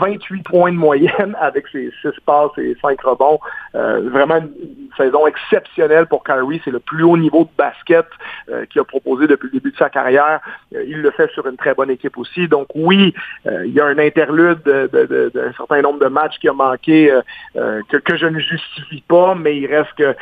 [0.00, 0.42] 28 mhm.
[0.44, 3.40] points de moyenne avec ses 6 passes et 5 rebonds.
[3.74, 4.50] Euh, vraiment une,
[4.96, 6.60] saison exceptionnelle pour Kyrie.
[6.64, 8.06] C'est le plus haut niveau de basket
[8.50, 10.40] euh, qu'il a proposé depuis le début de sa carrière.
[10.72, 12.48] il le fait sur une très bonne équipe aussi.
[12.48, 13.14] Donc oui,
[13.46, 17.16] il y a un interlude d'un certain nombre de matchs qui a manqué
[17.54, 20.16] que, que je ne justifie pas, mais il reste que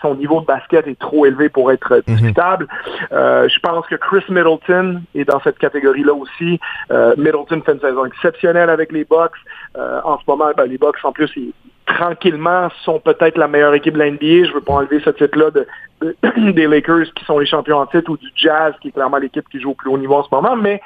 [0.00, 2.14] son niveau de basket est trop élevé pour être mhm.
[2.14, 2.68] discutable.
[3.12, 6.60] Euh, je pense que Chris Middleton est dans cette catégorie-là aussi.
[6.90, 9.32] Euh, Middleton fait une saison exceptionnelle avec les Bucks.
[9.76, 11.52] Euh, en ce moment, ben, les Bucks, en plus, ils,
[11.86, 14.48] tranquillement sont peut-être la meilleure équipe de la NBA.
[14.48, 15.66] Je veux pas enlever ce titre-là de,
[16.52, 19.48] des Lakers qui sont les champions en titre ou du Jazz qui est clairement l'équipe
[19.48, 20.56] qui joue au plus haut niveau en ce moment.
[20.56, 20.82] Mais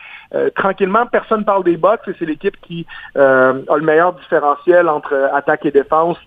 [0.55, 5.64] tranquillement, personne parle des Bucks et c'est l'équipe qui a le meilleur différentiel entre attaque
[5.64, 6.18] et défense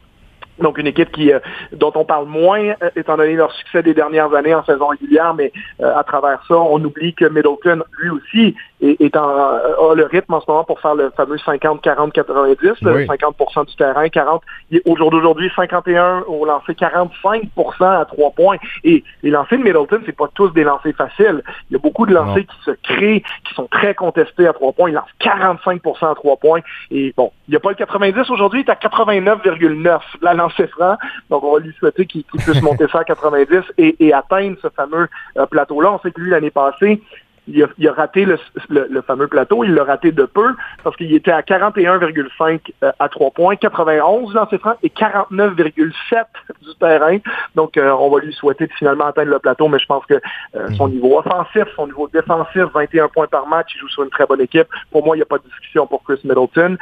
[0.59, 1.39] donc une équipe qui euh,
[1.71, 5.33] dont on parle moins euh, étant donné leur succès des dernières années en saison régulière,
[5.33, 10.05] mais euh, à travers ça, on oublie que Middleton, lui aussi, est, en, a le
[10.05, 14.41] rythme en ce moment pour faire le fameux 50-40-90, 50% du terrain, 40.
[14.85, 17.47] Au jour d'aujourd'hui, 51 au lancer 45%
[17.81, 18.57] à trois points.
[18.83, 21.41] Et les lancers de Middleton, c'est pas tous des lancers faciles.
[21.69, 24.73] Il y a beaucoup de lancers qui se créent, qui sont très contestés à trois
[24.73, 24.89] points.
[24.89, 26.59] Il lance 45% à trois points.
[26.91, 29.99] Et bon, il n'y a pas le 90 aujourd'hui, il est à 89,9
[30.35, 30.97] lancé franc.
[31.29, 35.07] Donc, on va lui souhaiter qu'il puisse monter ça à 90 et, atteindre ce fameux
[35.37, 35.93] euh, plateau-là.
[35.93, 37.01] On sait que lui, l'année passée,
[37.47, 41.41] il a, raté le, fameux plateau, il l'a raté de peu parce qu'il était à
[41.41, 46.23] 41,5 euh, à 3 points, 91 dans ses francs et 49,7
[46.61, 47.17] du terrain.
[47.55, 50.15] Donc, euh, on va lui souhaiter de finalement atteindre le plateau, mais je pense que
[50.55, 54.09] euh, son niveau offensif, son niveau défensif, 21 points par match, il joue sur une
[54.09, 54.67] très bonne équipe.
[54.91, 56.77] Pour moi, il n'y a pas de discussion pour Chris Middleton.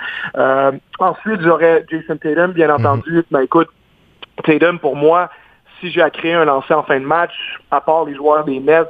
[1.00, 3.24] ensuite, j'aurais Jason Tatum, bien entendu.
[3.32, 3.70] Mais écoute,
[4.44, 5.30] Tatum, pour moi,
[5.80, 7.34] si j'ai à créer un lancer en fin de match,
[7.72, 8.86] à part les joueurs des Mets,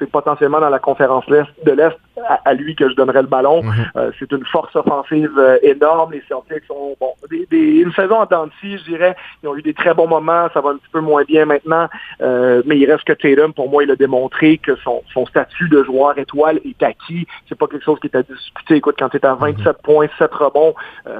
[0.00, 1.96] c'est potentiellement dans la conférence de l'Est
[2.28, 3.62] à, lui que je donnerais le ballon.
[3.62, 3.72] Mhm.
[3.96, 6.12] Euh, c'est une force offensive euh, énorme.
[6.12, 9.16] Les Celtics ont bon, des, une saison en dents je dirais.
[9.42, 10.48] Ils ont eu des très bons moments.
[10.52, 11.88] Ça va un petit peu moins bien maintenant.
[12.20, 15.68] Euh, mais il reste que Tatum, pour moi, il a démontré que son, son statut
[15.68, 17.26] de joueur étoile est acquis.
[17.48, 18.76] C'est pas quelque chose qui est à discuter.
[18.76, 19.72] Écoute, quand tu es à 27 mhm.
[19.82, 20.74] points, 7 rebonds,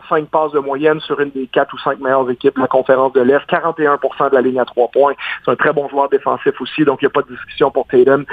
[0.08, 3.12] 5 passes de moyenne sur une des 4 ou 5 meilleures équipes de la conférence
[3.12, 5.14] de l'Est, 41% de la ligne à 3 points.
[5.44, 7.86] C'est un très bon joueur défensif aussi, donc il n'y a pas de discussion pour
[7.86, 8.24] Tatum.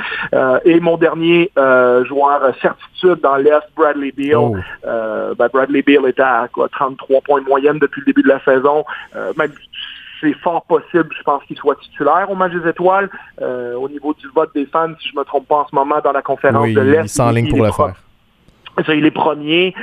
[0.65, 4.35] et mon dernier joueur certitude dans l'Est, Bradley Beal.
[4.35, 4.55] Oh.
[4.85, 8.39] Euh, ben, Bradley Beal était à 33 points de moyenne depuis le début de la
[8.43, 8.85] saison.
[9.15, 9.51] Euh, même
[10.19, 13.07] c'est fort possible, je pense, qu'il soit titulaire au match des étoiles.
[13.39, 15.75] Euh, au niveau du vote des fans, si je ne me trompe pas en ce
[15.75, 17.03] moment, dans la conférence de l'Est.
[17.03, 17.93] Il s'enligne pour le faire.
[18.89, 19.75] il est premier.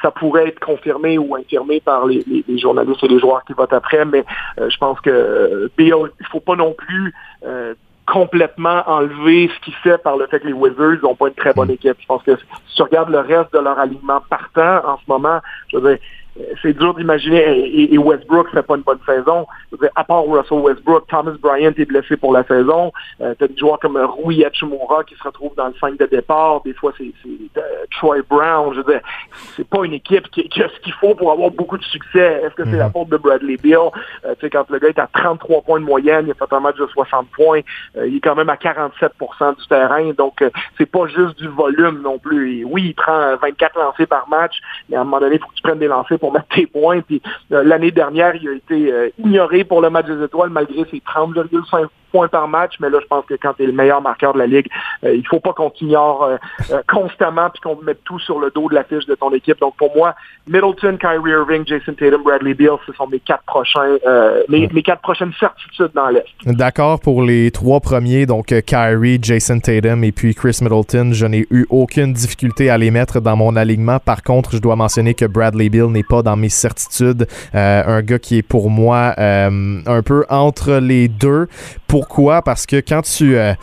[0.00, 2.24] ça pourrait être confirmé ou infirmé par les,
[2.58, 4.24] journalistes et les joueurs qui votent après, mais
[4.56, 7.12] je pense que Beal, il faut pas non plus
[8.06, 11.52] complètement enlever ce qui fait par le fait que les Wizards n'ont pas une très
[11.52, 11.72] bonne mm.
[11.72, 11.96] équipe.
[12.00, 15.40] Je pense que si tu regardes le reste de leur alignement partant en ce moment,
[15.68, 15.98] je veux dire,
[16.62, 19.46] c'est dur d'imaginer, et, Westbrook fait pas une bonne saison.
[19.96, 22.92] À part Russell Westbrook, Thomas Bryant est blessé pour la saison.
[23.20, 26.06] Euh, tu as des joueurs comme Rui Hachimura qui se retrouve dans le 5 de
[26.06, 26.62] départ.
[26.62, 28.72] Des fois, c'est euh, Troy Brown.
[28.72, 29.00] Je veux dire,
[29.56, 32.42] c'est pas une équipe qui, a ce qu'il faut pour avoir beaucoup de succès.
[32.44, 32.92] Est-ce que c'est la mhm.
[32.92, 33.76] faute de Bradley Bill?
[34.24, 36.54] Euh, tu sais, quand le gars est à 33 points de moyenne, il a fait
[36.54, 37.60] un match de 60 points,
[37.96, 40.12] il est quand même à 47% du terrain.
[40.12, 40.42] Donc,
[40.78, 42.64] c'est pas juste du volume non plus.
[42.64, 44.54] oui, il prend 24 lancés par match,
[44.88, 46.68] mais à un moment donné, il faut que tu prennes des lancers pour mettre tes
[46.68, 47.00] points.
[47.00, 51.88] Puis l'année dernière, il a été ignoré pour le match des étoiles malgré ses 30,5
[52.12, 54.38] points par match, mais là, je pense que quand tu es le meilleur marqueur de
[54.38, 54.68] la Ligue,
[55.04, 56.36] euh, il faut pas qu'on t'ignore euh,
[56.70, 59.58] euh, constamment puis qu'on mette tout sur le dos de la fiche de ton équipe.
[59.58, 60.14] Donc, pour moi,
[60.46, 63.96] Middleton, Kyrie Irving, Jason Tatum, Bradley Beal, ce sont mes quatre prochains,
[64.48, 66.26] mes, quatre prochaines certitudes dans l'Est.
[66.44, 71.12] D'accord pour les trois premiers, donc Kyrie, Jason Tatum et puis Chris Middleton.
[71.12, 73.98] Je n'ai eu aucune difficulté à les mettre dans mon alignement.
[73.98, 77.26] Par contre, je dois mentionner que Bradley Beal n'est pas dans mes certitudes.
[77.54, 81.46] un gars qui est pour moi un peu entre les deux.
[82.02, 82.42] Pourquoi?
[82.42, 83.54] Parce que quand tu, euh,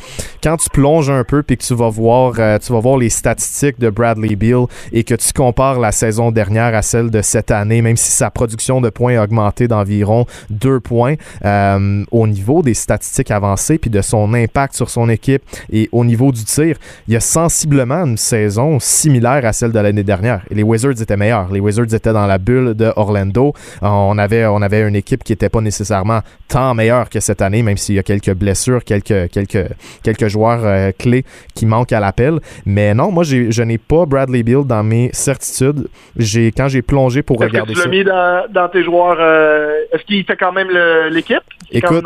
[0.41, 3.09] quand tu plonges un peu puis que tu vas voir, euh, tu vas voir les
[3.09, 7.51] statistiques de Bradley Beal et que tu compares la saison dernière à celle de cette
[7.51, 12.61] année, même si sa production de points a augmenté d'environ deux points euh, au niveau
[12.61, 16.77] des statistiques avancées puis de son impact sur son équipe et au niveau du tir,
[17.09, 20.43] il y a sensiblement une saison similaire à celle de l'année dernière.
[20.49, 21.51] Les Wizards étaient meilleurs.
[21.51, 23.53] Les Wizards étaient dans la bulle de Orlando.
[23.81, 27.63] On avait, on avait une équipe qui n'était pas nécessairement tant meilleure que cette année,
[27.63, 29.67] même s'il y a quelques quelques blessures, quelques, quelques,
[30.03, 31.23] quelques joueurs euh, clés
[31.55, 32.39] qui manquent à l'appel.
[32.65, 35.87] Mais non, moi, je n'ai pas Bradley Beal dans mes certitudes.
[36.17, 37.83] J'ai, quand j'ai plongé pour regarder ça.
[37.83, 39.17] tu l'as mis dans, tes joueurs.
[39.19, 40.69] Euh, est-ce qu'il fait quand même
[41.11, 41.37] l'équipe?
[41.71, 42.03] Écoute,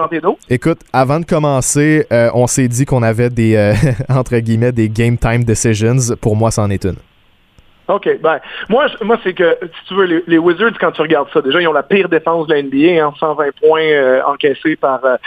[0.49, 3.73] écoute, avant de commencer, euh, on s'est dit qu'on avait des,
[4.09, 6.15] entre guillemets, des game time decisions.
[6.19, 6.95] Pour moi, c'en est une.
[7.88, 8.10] OK.
[8.22, 11.62] Ben, moi, moi c'est que, si tu veux, les, Wizards, quand tu regardes ça, déjà,
[11.62, 15.04] ils ont la pire défense de la NBA, hein, 120 points euh, encaissés par...
[15.04, 15.17] Euh,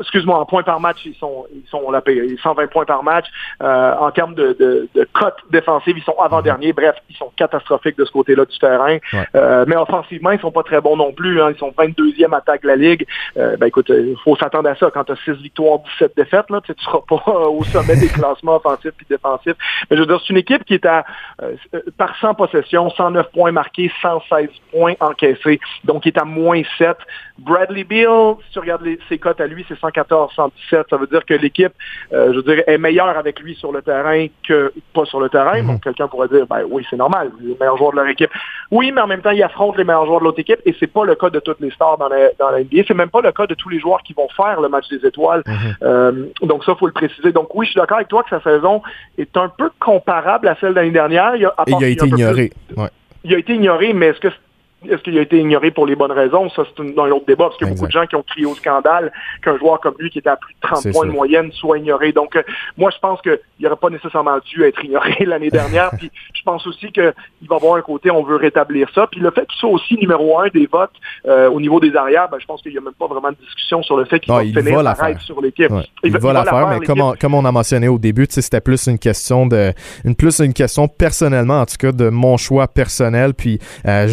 [0.00, 2.24] excuse-moi, en points par match, ils sont, ils sont la pire.
[2.42, 3.26] 120 points par match.
[3.62, 6.72] Euh, en termes de, de, de cote défensive, ils sont avant-derniers.
[6.72, 8.98] Bref, ils sont catastrophiques de ce côté-là du terrain.
[9.66, 11.40] mais offensivement, ils sont pas très bons non plus.
[11.40, 13.06] Hein, ils sont 22e attaque de la Ligue.
[13.36, 14.90] ben écoute, il faut s'attendre à ça.
[14.92, 18.08] Quand tu as 6 victoires, 17 défaites, là, tu ne seras pas au sommet des
[18.08, 19.56] classements offensifs et défensifs.
[19.90, 21.04] Mais je veux dire, c'est une équipe qui est à
[22.00, 25.60] par 100 possessions, 109 points marqués, 116 points encaissés.
[25.84, 26.96] Donc, il est à moins 7.
[27.40, 30.86] Bradley Beal, si tu regardes ses cotes à lui, c'est 114, 117.
[30.90, 31.72] Ça veut dire que l'équipe,
[32.12, 35.62] euh, je dirais, est meilleure avec lui sur le terrain que pas sur le terrain.
[35.62, 35.66] Mhm.
[35.66, 38.30] Donc, quelqu'un pourrait dire, ben oui, c'est normal, les meilleurs joueurs de leur équipe.
[38.70, 40.86] Oui, mais en même temps, il affronte les meilleurs joueurs de l'autre équipe et c'est
[40.86, 42.82] pas le cas de toutes les stars dans la, dans la NBA.
[42.86, 45.06] C'est même pas le cas de tous les joueurs qui vont faire le match des
[45.06, 45.42] étoiles.
[45.46, 45.54] Mhm.
[45.82, 47.32] euh, donc, ça, faut le préciser.
[47.32, 48.82] Donc, oui, je suis d'accord avec toi que sa saison
[49.16, 51.36] est un peu comparable à celle de l'année dernière.
[51.36, 52.52] Il a, il a été ignoré.
[53.22, 54.28] Il a été ignoré, mais est-ce que
[54.88, 56.48] est-ce qu'il a été ignoré pour les bonnes raisons?
[56.50, 58.46] Ça, c'est un autre débat, parce qu'il y a beaucoup de gens qui ont crié
[58.46, 59.12] au scandale
[59.42, 62.12] qu'un joueur comme lui, qui était à plus de 30 points de moyenne, soit ignoré.
[62.12, 62.42] Donc, euh,
[62.78, 65.90] moi, je pense qu'il n'aurait pas nécessairement dû être ignoré l'année dernière.
[65.98, 67.12] puis, je pense aussi qu'il
[67.48, 69.06] va avoir un côté, on veut rétablir ça.
[69.06, 70.90] Puis, le fait qu'il soit aussi numéro un des votes
[71.26, 73.36] euh, au niveau des arrières, ben, je pense qu'il n'y a même pas vraiment de
[73.36, 75.72] discussion sur le fait qu'il va finir la sur l'équipe.
[76.02, 78.86] Il, va, la faire, mais comme on, comme on a mentionné au début, c'était plus
[78.86, 79.72] une question de,
[80.04, 83.34] une, plus une question personnellement, en tout cas, de mon choix personnel.
[83.34, 84.06] Puis, euh,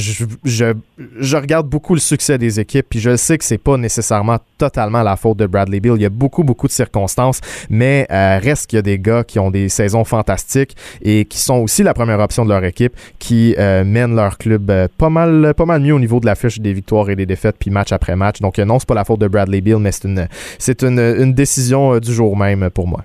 [0.57, 5.03] je regarde beaucoup le succès des équipes, puis je sais que c'est pas nécessairement totalement
[5.03, 5.93] la faute de Bradley Bill.
[5.95, 9.23] Il y a beaucoup, beaucoup de circonstances, mais euh, reste qu'il y a des gars
[9.23, 12.95] qui ont des saisons fantastiques et qui sont aussi la première option de leur équipe,
[13.19, 16.35] qui euh, mènent leur club euh, pas mal, pas mal mieux au niveau de la
[16.35, 18.39] fiche des victoires et des défaites, puis match après match.
[18.41, 21.99] Donc non, c'est pas la faute de Bradley Bill, mais c'est une, c'est une décision
[21.99, 23.03] du jour même pour moi.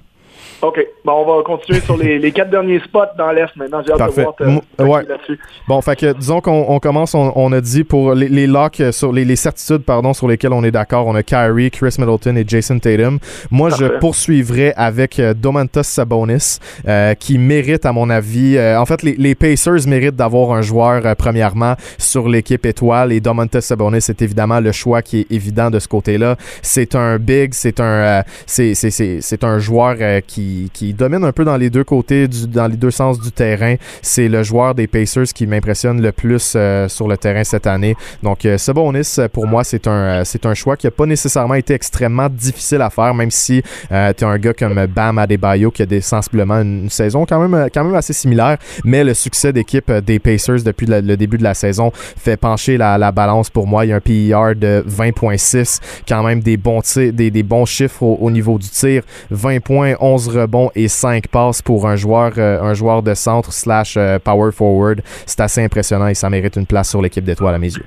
[0.63, 0.79] OK.
[1.05, 3.83] Bon, on va continuer sur les, quatre derniers spots dans l'Est maintenant.
[3.85, 5.39] J'ai hâte de voir là-dessus.
[5.67, 9.13] Bon, fait que disons qu'on commence, on, a dit pour les, les locks, euh, sur
[9.13, 12.79] les, certitudes pardon, sur lesquelles on est d'accord, on a Kyrie, Chris Middleton et Jason
[12.79, 13.19] Tatum.
[13.51, 19.03] Moi, je poursuivrai avec euh, Domantas Sabonis, euh, qui mérite, à mon avis, en fait,
[19.03, 24.61] les, Pacers méritent d'avoir un joueur, premièrement, sur l'équipe étoile, et Domantas Sabonis c'est évidemment
[24.61, 26.37] le choix qui est évident de ce côté-là.
[26.61, 29.97] C'est un big, c'est un, c'est un joueur
[30.27, 33.33] qui qui, domine un peu dans les deux côtés, du, dans les deux sens du
[33.33, 33.77] terrain.
[34.03, 37.97] C'est le joueur des Pacers qui m'impressionne le plus euh, sur le terrain cette année.
[38.23, 41.55] Donc, euh, Sabonis, pour moi, c'est un, euh, c'est un choix qui n'a pas nécessairement
[41.55, 45.71] été extrêmement difficile à faire, même si euh, tu es un gars comme Bam Adebayo
[45.71, 48.59] qui a des, sensiblement une, saison quand même, quand même assez similaire.
[48.85, 52.99] Mais le succès d'équipe des Pacers depuis le, début de la saison fait pencher la,
[52.99, 53.85] la, balance pour moi.
[53.85, 58.03] Il y a un PER de 20.6, quand même des bons, des, des bons chiffres
[58.03, 59.03] au, au niveau du tir.
[59.31, 63.99] 20 points, 11 rebonds et 5 passes pour un joueur, un joueur de centre slash
[64.25, 65.01] power forward.
[65.27, 67.87] C'est assez impressionnant et ça mérite une place sur l'équipe d'étoiles à mes yeux.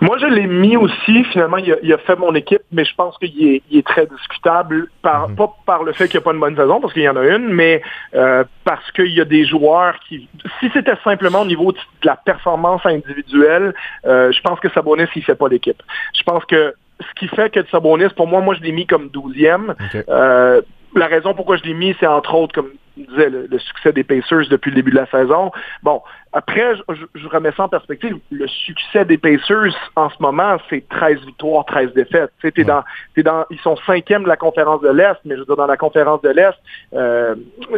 [0.00, 1.24] Moi, je l'ai mis aussi.
[1.24, 5.36] Finalement, il a, fait mon équipe, mais je pense qu'il est, très discutable, par, mhm.
[5.36, 7.16] pas par le fait qu'il n'y a pas une bonne saison, parce qu'il y en
[7.16, 7.82] a une, mais
[8.14, 10.28] euh, parce qu'il y a des joueurs qui...
[10.60, 13.74] Si c'était simplement au niveau de la performance individuelle,
[14.06, 15.82] euh, je pense que Sabonis, il ne fait pas l'équipe.
[16.14, 19.08] Je pense que ce qui fait que Sabonis, pour moi, moi, je l'ai mis comme
[19.08, 19.74] douzième.
[20.08, 20.60] Euh,
[20.94, 24.48] la raison pourquoi je l'ai mis, c'est entre autres, comme disait, le, succès des Pacers
[24.50, 25.50] depuis le début de la saison.
[25.82, 26.00] Bon,
[26.32, 26.74] après,
[27.14, 28.16] je, remets ça en perspective.
[28.30, 32.30] Le succès des Pacers en ce moment, c'est 13 victoires, 13 défaites.
[32.40, 32.84] T'es dans,
[33.16, 35.76] dans, ils sont cinquième de la conférence de l'Est, mais je veux dire, dans la
[35.76, 36.56] conférence de l'Est,
[36.94, 37.34] euh,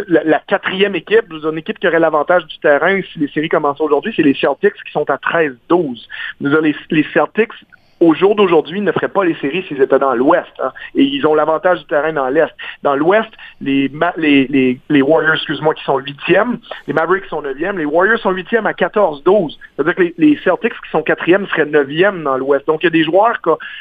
[0.08, 3.28] la, quatrième équipe, je veux dire, une équipe qui aurait l'avantage du terrain si les
[3.28, 6.06] séries commencent aujourd'hui, c'est les Celtics qui sont à 13-12.
[6.40, 7.52] Les, les Celtics
[8.00, 10.52] au jour d'aujourd'hui, ne feraient pas les séries s'ils étaient dans l'Ouest.
[10.62, 10.72] Hein.
[10.94, 12.52] Et ils ont l'avantage du terrain dans l'Est.
[12.82, 13.30] Dans l'Ouest,
[13.60, 18.32] les, les, les, Warriors, excuse-moi, qui sont huitièmes, les Mavericks sont neuvièmes, les Warriors sont
[18.32, 19.56] huitièmes à 14-12.
[19.74, 22.66] C'est-à-dire que les, Celtics qui sont quatrièmes seraient neuvièmes dans l'Ouest.
[22.66, 23.40] Donc, il y a des joueurs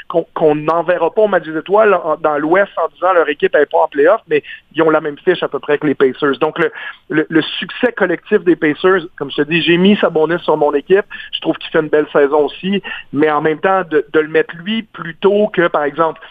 [0.09, 3.79] qu'on n'enverra pas au match des étoiles dans l'Ouest en disant leur équipe n'est pas
[3.79, 6.37] en playoff, mais ils ont la même fiche à peu près que les Pacers.
[6.39, 10.55] Donc, le, le, succès collectif des Pacers, comme je te dis, j'ai mis Sabonis sur
[10.55, 11.05] mon équipe.
[11.33, 14.27] Je trouve qu'il fait une belle saison aussi, mais en même temps, de, de le
[14.27, 16.21] mettre lui plutôt que, par exemple,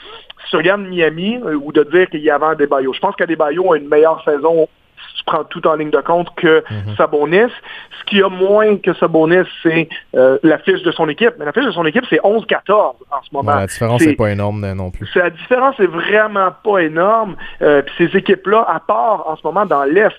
[0.48, 2.92] sur Yann Miami euh, ou de dire qu'il y avait un Debayo.
[2.92, 4.68] Je pense qu'Adebayo a une meilleure saison
[5.08, 6.96] si tu prends tout en ligne de compte que mhm.
[6.96, 7.52] Sabonis.
[8.00, 11.34] Ce qui a moins que Sabonis, c'est euh, la fiche de son équipe.
[11.38, 13.54] Mais la fiche de son équipe, c'est 11-14 en ce moment.
[13.54, 15.08] la différence n'est pas énorme non plus.
[15.14, 17.36] La différence n'est vraiment pas énorme.
[17.62, 20.14] Euh, puis ces équipes-là, à part en ce moment dans l'Est,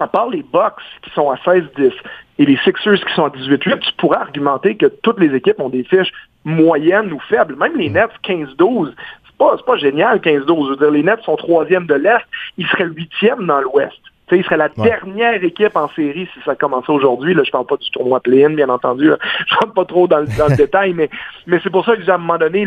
[0.00, 1.92] à part les Bucks qui sont à 16-10
[2.38, 5.68] et les Sixers qui sont à 18-8, tu pourrais argumenter que toutes les équipes ont
[5.68, 6.12] des fiches
[6.44, 7.56] moyennes ou faibles.
[7.56, 7.94] Même les mm.
[7.94, 8.92] Nets 15-12,
[9.26, 10.46] c'est pas, pas génial 15-12.
[10.46, 12.24] Je veux dire, les Nets sont troisième de l'Est,
[12.58, 14.00] ils seraient huitième dans l'Ouest.
[14.36, 17.34] Il serait la dernière équipe en série si ça commençait aujourd'hui.
[17.34, 19.10] Là, je parle pas du tournoi play-in, bien entendu.
[19.46, 21.10] Je rentre pas trop dans, le détail, mais,
[21.46, 22.66] mais c'est pour ça que, à un moment donné,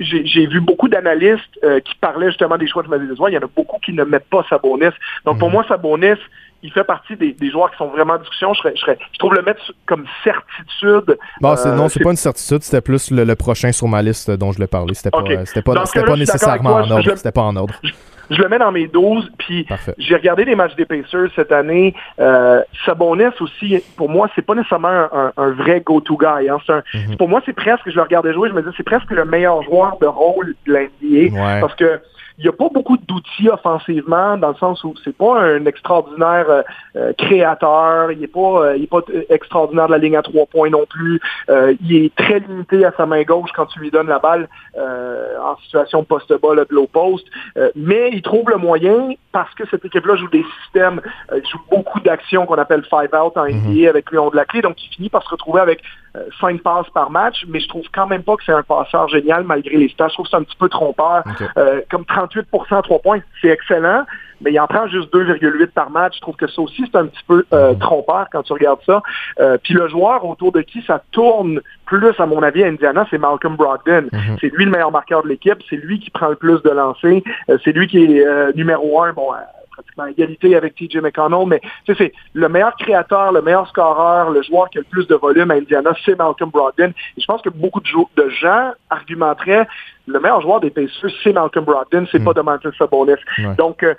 [0.00, 3.42] j'ai vu beaucoup d'analystes euh, qui parlaient justement des choix de Marie Il y en
[3.42, 4.94] a beaucoup qui ne mettent pas Sabonis.
[5.24, 5.52] Donc, pour mm.
[5.52, 6.18] moi, Sabonis,
[6.66, 8.52] il fait partie des, joueurs qui sont vraiment en discussion.
[8.54, 11.16] Je, je, trouve le mettre comme certitude.
[11.40, 14.50] Bon, euh, non, c'est pas une certitude, c'était plus le, prochain sur ma liste dont
[14.50, 14.94] je le parlais.
[14.94, 17.12] C'était pas, c'était pas, pas nécessairement en ordre.
[17.14, 17.74] C'était pas en ordre.
[18.30, 19.64] Je, le mets dans mes 12, puis
[19.98, 21.94] j'ai regardé les matchs des Pacers cette année.
[22.18, 26.48] Euh, Sabonis aussi, pour moi, c'est pas nécessairement un, vrai go-to guy.
[26.48, 26.58] Hein.
[26.92, 27.16] Mhm.
[27.16, 29.62] Pour moi, c'est presque, je le regardais jouer, je me disais, c'est presque le meilleur
[29.62, 31.60] joueur de rôle de l'NBA.
[31.60, 32.00] Parce que
[32.38, 36.50] il n'y a pas beaucoup d'outils offensivement, dans le sens où c'est pas un extraordinaire
[36.50, 36.62] euh,
[36.96, 40.44] euh, créateur, il n'est pas, euh, il est pas extraordinaire de la ligne à trois
[40.46, 41.20] points non plus.
[41.48, 45.56] il est très limité à sa main gauche quand tu lui donnes la balle en
[45.62, 47.26] situation post-bas, de low post.
[47.74, 51.00] mais il trouve le moyen, parce que cette équipe-là joue des systèmes,
[51.50, 53.88] joue beaucoup d'actions qu'on appelle five out en NBA mhm.
[53.88, 55.82] avec lui de la clé, donc il finit par se retrouver avec
[56.40, 59.44] cinq passes par match, mais je trouve quand même pas que c'est un passeur génial
[59.44, 60.08] malgré les stats.
[60.08, 61.24] Je trouve que c'est un petit peu trompeur.
[61.90, 64.04] comme 38% à 3 points, c'est excellent,
[64.40, 66.16] mais il en prend juste 2,8 par match.
[66.16, 67.78] Je trouve que ça aussi, c'est un petit peu euh, mm-hmm.
[67.78, 69.02] trompeur quand tu regardes ça.
[69.40, 73.06] Euh, puis le joueur autour de qui ça tourne plus, à mon avis, à Indiana,
[73.10, 74.08] c'est Malcolm Brogdon.
[74.12, 74.38] Mm-hmm.
[74.40, 77.22] C'est lui le meilleur marqueur de l'équipe, c'est lui qui prend le plus de lancers,
[77.48, 79.32] euh, c'est lui qui est numéro un, bon,
[79.76, 84.70] pratiquement égalité avec TJ McConnell, mais c'est le meilleur créateur, le meilleur scoreur, le joueur
[84.70, 86.92] qui a le plus de volume à Indiana, c'est Malcolm Brogdon.
[87.16, 89.66] Et je pense que beaucoup de, de gens argumenteraient
[90.06, 92.24] le meilleur joueur des Pacers, c'est Malcolm Brogdon, c'est mm.
[92.24, 93.14] pas Domantas Sabonis.
[93.58, 93.94] Donc, euh,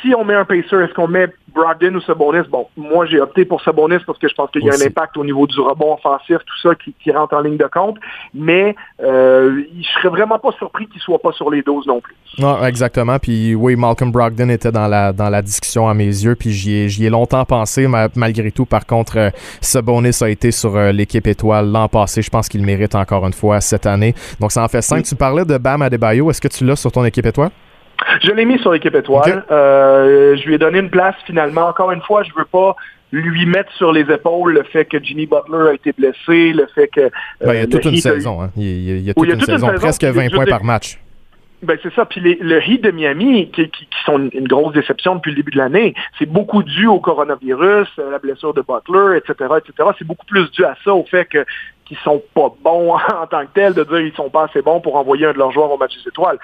[0.00, 2.46] si on met un pacer, est-ce qu'on met Brogdon ou Sabonis?
[2.48, 5.16] Bon, moi, j'ai opté pour Sabonis parce que je pense qu'il y a un impact
[5.16, 7.96] au niveau du rebond offensif, tout ça qui, rentre en ligne de compte.
[8.34, 12.14] Mais euh, je serais vraiment pas surpris qu'il soit pas sur les doses non plus.
[12.38, 13.18] Non, exactement.
[13.18, 16.74] Puis oui, Malcolm Brogdon était dans la, dans la discussion à mes yeux, puis j'y
[16.74, 17.88] ai, j'y ai longtemps pensé.
[18.14, 22.22] malgré tout, par contre, euh, Sabonis a été sur euh, l'équipe étoile l'an passé.
[22.22, 24.14] Je pense qu'il mérite encore une fois cette année.
[24.38, 25.04] Donc, ça en fait cinq.
[25.04, 26.30] Tu parlais de Bam Adebayo.
[26.30, 27.50] Est-ce que tu l'as sur ton équipe étoile?
[28.22, 29.44] Je l'ai mis sur l'équipe étoile.
[29.50, 31.68] Euh, je lui ai donné une place finalement.
[31.68, 32.76] Encore une fois, je veux pas
[33.12, 36.88] lui mettre sur les épaules le fait que Jimmy Butler a été blessé, le fait
[36.88, 37.10] que...
[37.40, 38.42] Ben, il y a toute une saison.
[38.42, 38.50] Hein.
[38.56, 40.98] Il, y a, toute, une, saison, presque 20 points par match.
[41.62, 42.06] Ben c'est ça.
[42.06, 43.70] Puis le Heat de Miami, qui,
[44.06, 48.10] sont une grosse déception depuis le début de l'année, c'est beaucoup dû au coronavirus, à
[48.10, 49.90] la blessure de Butler, etc., etc.
[49.98, 51.44] C'est beaucoup plus dû à ça, au fait que
[51.90, 54.80] qui sont pas bons en tant que tels, de dire ils sont pas assez bons
[54.80, 56.38] pour envoyer un de leurs joueurs au match des étoiles.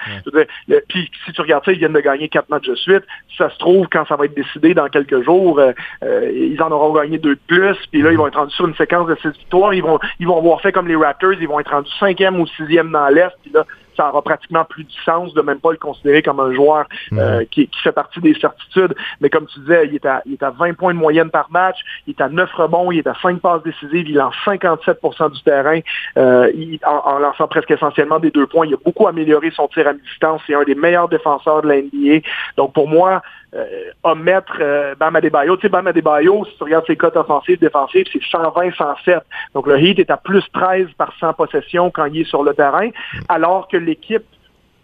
[0.89, 3.03] Puis si tu regardes ça, ils viennent de gagner quatre matchs de suite.
[3.37, 5.71] ça se trouve, quand ça va être décidé dans quelques jours, euh,
[6.03, 7.77] euh, ils en auront gagné deux de plus.
[7.91, 9.73] Puis là, ils vont être rendus sur une séquence de six victoires.
[9.73, 11.33] Ils vont, ils vont avoir fait comme les Raptors.
[11.39, 13.31] Ils vont être rendus cinquième ou sixième dans l'Est.
[13.41, 13.65] Puis là,
[13.97, 17.45] ça aura pratiquement plus de sens de même pas le considérer comme un joueur mhm.
[17.51, 18.95] qui, fait partie des certitudes.
[19.21, 21.51] Mais comme tu disais, il est, à, il est à 20 points de moyenne par
[21.51, 25.31] match, il est à 9 rebonds, il est à 5 passes décisives, il lance 57%
[25.31, 25.79] du terrain
[26.15, 28.65] en, lançant presque essentiellement des deux points.
[28.65, 30.41] Il a beaucoup amélioré son tir à mi-distance.
[30.47, 32.27] C'est un des meilleurs défenseurs de la NBA.
[32.55, 33.21] Donc pour moi,
[33.55, 33.65] euh,
[34.03, 35.55] omettre euh, Bam Adebayo.
[35.55, 39.19] Tu sais, Bam Adebayo, si tu regardes ses cotes offensives, défensives, c'est 120, 107.
[39.53, 42.53] Donc le Heat est à plus 13 par 100 possessions quand il est sur le
[42.53, 42.89] terrain,
[43.29, 44.25] alors que l'équipe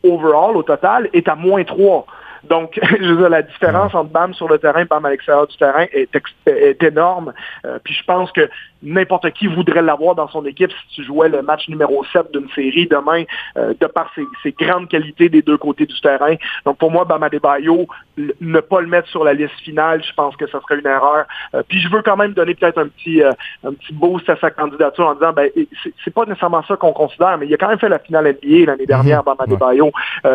[0.03, 2.05] overall, au total, est à moins 3.
[2.43, 5.47] Donc, je veux dire, la différence entre BAM sur le terrain et BAM à l'extérieur
[5.47, 6.09] du terrain est,
[6.45, 7.33] est énorme.
[7.65, 8.49] Euh, puis je pense que
[8.83, 12.49] n'importe qui voudrait l'avoir dans son équipe si tu jouais le match numéro 7 d'une
[12.49, 13.23] série demain,
[13.57, 16.35] euh, de par ses, grandes qualités des deux côtés du terrain.
[16.65, 20.35] Donc pour moi, Bam Adebayo, ne pas le mettre sur la liste finale, je pense
[20.35, 21.25] que ce serait une erreur.
[21.55, 24.51] Euh, puis je veux quand même donner peut-être un petit un petit boost à sa
[24.51, 25.49] candidature en disant, ben
[26.03, 28.65] c'est pas nécessairement ça qu'on considère, mais il a quand même fait la finale NBA
[28.65, 29.25] l'année dernière, mm-hmm.
[29.25, 29.91] Bam Adebayo.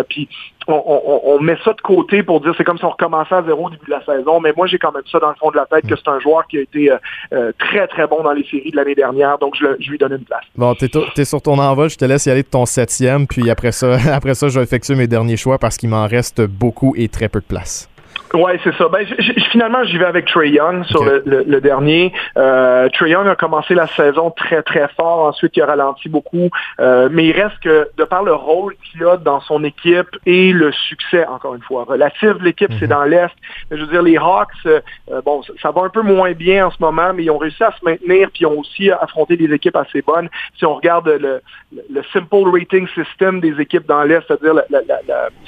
[0.09, 0.29] puis
[0.69, 3.71] on, met ça de côté pour dire c'est comme si on recommençait à zéro au
[3.71, 5.67] début de la saison, mais moi j'ai quand même ça dans le fond de la
[5.67, 6.99] tête que c'est un joueur qui a été euh,
[7.33, 10.25] euh, très très bon dans les séries de l'année dernière, donc je, lui donne une
[10.25, 10.45] place.
[10.57, 13.51] Bon, t'es, es sur ton envol, je te laisse y aller de ton septième, puis
[13.51, 16.95] après ça, après ça, je vais effectuer mes derniers choix parce qu'il m'en reste beaucoup
[16.97, 17.89] et très peu de place.
[18.35, 18.89] Oui, c'est ça.
[18.89, 19.07] Ben,
[19.51, 22.13] finalement, j'y vais avec Trey Young sur le, dernier.
[22.37, 25.27] Euh, Trey Young a commencé la saison très, très fort.
[25.27, 26.51] Ensuite, il a ralenti beaucoup.
[26.81, 30.53] Euh, mais il reste que, de par le rôle qu'il a dans son équipe et
[30.53, 32.91] le succès, encore une fois, relatif, l'équipe, c'est mhm.
[32.91, 33.35] dans l'Est.
[33.71, 34.81] Je veux dire, les Hawks, euh,
[35.25, 37.73] bon, ça, va un peu moins bien en ce moment, mais ils ont réussi à
[37.73, 40.29] se maintenir, puis ils ont aussi affronté des équipes assez bonnes.
[40.59, 41.41] Si on regarde le,
[41.73, 44.63] le Simple Rating System des équipes dans l'Est, c'est-à-dire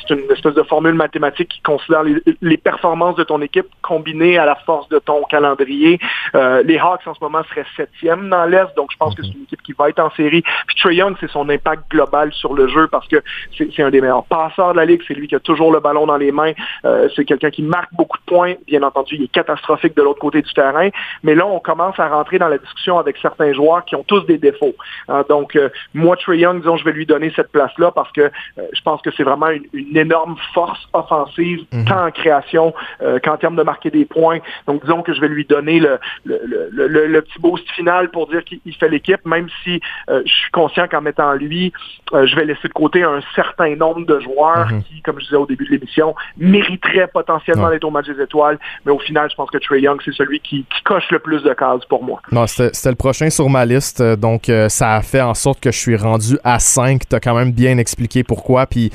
[0.00, 4.38] c'est une espèce de formule mathématique qui considère les, les performance de ton équipe combinée
[4.38, 5.98] à la force de ton calendrier.
[6.34, 9.34] Euh, les Hawks en ce moment seraient septième dans l'Est, donc je pense que c'est
[9.34, 10.42] une équipe qui va être en série.
[10.68, 13.16] Puis Trae Young, c'est son impact global sur le jeu parce que
[13.56, 16.06] c'est un des meilleurs passeurs de la ligue, c'est lui qui a toujours le ballon
[16.06, 16.52] dans les mains,
[16.84, 20.20] euh, c'est quelqu'un qui marque beaucoup de points, bien entendu, il est catastrophique de l'autre
[20.20, 20.90] côté du terrain,
[21.24, 24.24] mais là on commence à rentrer dans la discussion avec certains joueurs qui ont tous
[24.26, 24.76] des défauts.
[25.08, 28.30] Hein, donc euh, moi Trae Young, disons, je vais lui donner cette place-là parce que
[28.56, 31.84] je pense que c'est vraiment une, énorme force offensive, mhm.
[31.84, 32.59] tant en création
[33.02, 34.38] euh, qu'en termes de marquer des points.
[34.66, 38.74] Donc, disons que je vais lui donner le, le, petit boost final pour dire qu'il
[38.74, 41.72] fait l'équipe, même si euh, je suis conscient qu'en mettant lui,
[42.12, 44.82] euh, je vais laisser de côté un certain nombre de joueurs mhm.
[44.84, 48.58] qui, comme je disais au début de l'émission, mériteraient potentiellement d'être au match des étoiles.
[48.84, 51.52] Mais au final, je pense que Trey Young, c'est celui qui, coche le plus de
[51.52, 52.20] cases pour moi.
[52.32, 54.02] Non, c'était le prochain sur ma liste.
[54.02, 57.02] Donc, ça a fait en sorte que je suis rendu à 5.
[57.08, 58.66] Tu as quand même bien expliqué pourquoi.
[58.66, 58.90] Puis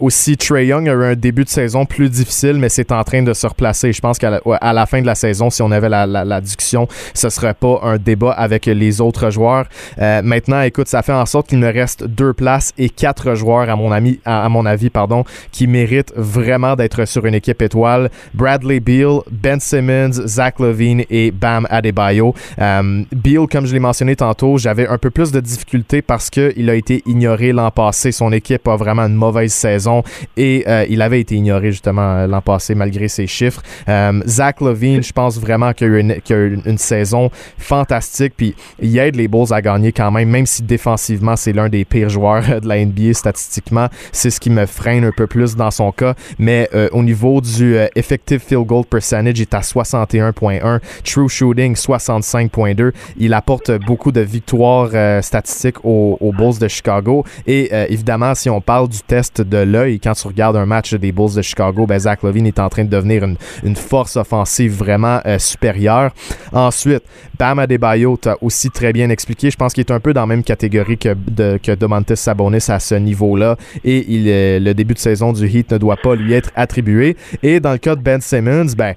[0.00, 3.22] aussi, Trey Young a eu un début de saison plus difficile, mais c'est en train
[3.22, 3.92] de se replacer.
[3.92, 7.54] Je pense qu'à la, fin de la saison, si on avait la, discussion, ce serait
[7.54, 9.66] pas un débat avec les autres joueurs.
[10.00, 13.68] Euh, maintenant, écoute, ça fait en sorte qu'il me reste deux places et quatre joueurs,
[13.70, 18.10] à mon, ami, à, mon avis, pardon, qui méritent vraiment d'être sur une équipe étoile.
[18.34, 22.34] Bradley Beal, Ben Simmons, Zach Levine et Bam Adebayo.
[22.58, 26.70] Euh, Beal, comme je l'ai mentionné tantôt, j'avais un peu plus de difficultés parce qu'il
[26.70, 28.12] a été ignoré l'an passé.
[28.12, 30.02] Son équipe a vraiment une mauvaise saison
[30.36, 33.62] et euh, il avait été ignoré justement l'an passé malgré ses chiffres.
[33.88, 38.34] Euh, Zach Levine, je pense vraiment qu'il a eu, une, saison fantastique.
[38.36, 41.84] Puis il aide les Bulls à gagner quand même, même si défensivement, c'est l'un des
[41.84, 43.88] pires joueurs de la NBA statistiquement.
[44.12, 46.14] C'est ce qui me freine un peu plus dans son cas.
[46.38, 50.80] Mais euh, au niveau du euh, effective field goal percentage, il est à 61.1.
[51.02, 52.92] True shooting, 65.2.
[53.16, 54.90] Il apporte beaucoup de victoires
[55.22, 57.24] statistiques aux, aux, Bulls de Chicago.
[57.46, 61.12] Et évidemment, si on parle du test de l'œil, quand tu regardes un match des
[61.12, 65.20] Bulls de Chicago, ben Zach Levine est en train de devenir une, force offensive vraiment
[65.26, 66.12] euh, supérieure.
[66.52, 67.02] Ensuite,
[67.38, 69.50] Bam Adebayo, tu aussi très bien expliqué.
[69.50, 72.64] Je pense qu'il est un peu dans la même catégorie que, de, que Domantas Sabonis
[72.68, 73.56] à ce niveau-là.
[73.84, 77.16] Et il, euh, le début de saison du Heat ne doit pas lui être attribué.
[77.42, 78.94] Et dans le cas de Ben Simmons, ben,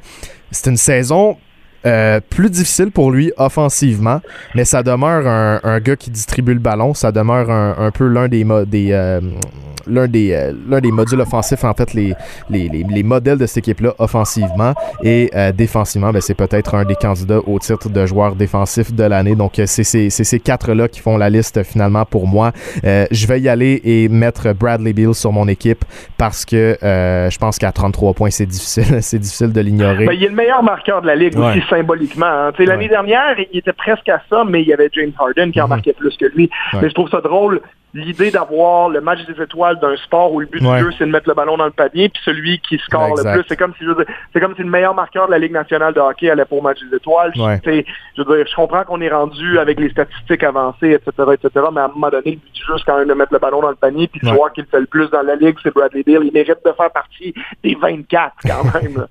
[0.52, 1.38] c'est une saison
[1.86, 4.22] euh, plus difficile pour lui offensivement,
[4.56, 6.94] mais ça demeure un, un, gars qui distribue le ballon.
[6.94, 8.94] Ça demeure un, un peu l'un des, des,
[9.90, 12.14] l'un des, euh, l'un des modules offensifs, en fait, les,
[12.50, 14.74] les, les, modèles de cette équipe-là offensivement
[15.04, 19.04] et euh, défensivement, ben, c'est peut-être un des candidats au titre de joueur défensif de
[19.04, 19.36] l'année.
[19.36, 22.52] Donc, euh, c'est, c'est, ces quatre-là qui font la liste finalement pour moi.
[22.84, 25.84] je vais y aller et mettre Bradley Beal sur mon équipe
[26.18, 30.06] parce que je pense qu'à 33 points, c'est difficile, c'est difficile de l'ignorer.
[30.06, 32.26] Ben, il est le meilleur marqueur de la ligue aussi symboliquement.
[32.26, 32.52] Hein.
[32.60, 35.68] L'année dernière, il était presque à ça, mais il y avait James Harden qui en
[35.68, 36.50] marquait plus que lui.
[36.74, 37.62] Mais je trouve ça drôle
[37.94, 41.12] l'idée d'avoir le match des étoiles d'un sport où le but du jeu c'est de
[41.12, 43.86] mettre le ballon dans le panier puis celui qui score le plus c'est comme si
[44.34, 46.64] c'est comme si le meilleur marqueur de la Ligue nationale de hockey allait pour le
[46.64, 47.42] match des étoiles je,
[48.16, 51.82] je, veux dire, je comprends qu'on est rendu avec les statistiques avancées etc etc mais
[51.82, 53.62] à un moment donné le but du jeu c'est quand même de mettre le ballon
[53.62, 56.04] dans le panier puis de voir qu'il fait le plus dans la ligue c'est Bradley
[56.04, 57.34] Bill il mérite de faire partie
[57.64, 59.08] des 24 quand même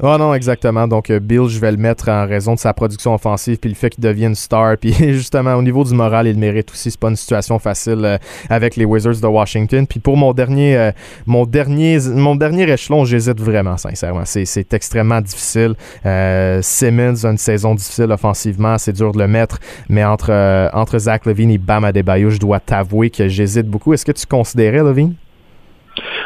[0.00, 0.86] Oh non, exactement.
[0.86, 3.74] Donc, euh, Bill, je vais le mettre en raison de sa production offensive puis le
[3.74, 4.76] fait qu'il devienne star.
[4.80, 6.90] Puis justement, au niveau du moral, il le mérite aussi.
[6.92, 8.17] C'est pas une situation facile euh,
[8.48, 9.86] avec les Wizards de Washington.
[9.86, 10.92] Puis pour mon dernier, euh,
[11.26, 14.22] mon dernier, mon dernier échelon, j'hésite vraiment, sincèrement.
[14.24, 15.74] C'est extrêmement difficile.
[16.62, 18.78] Simmons a une saison difficile offensivement.
[18.78, 19.58] C'est dur de le mettre.
[19.88, 23.92] Mais entre, entre Zach Levine et Bam Adebayo, je dois t'avouer que j'hésite beaucoup.
[23.92, 25.14] Est-ce que tu considérais Levine?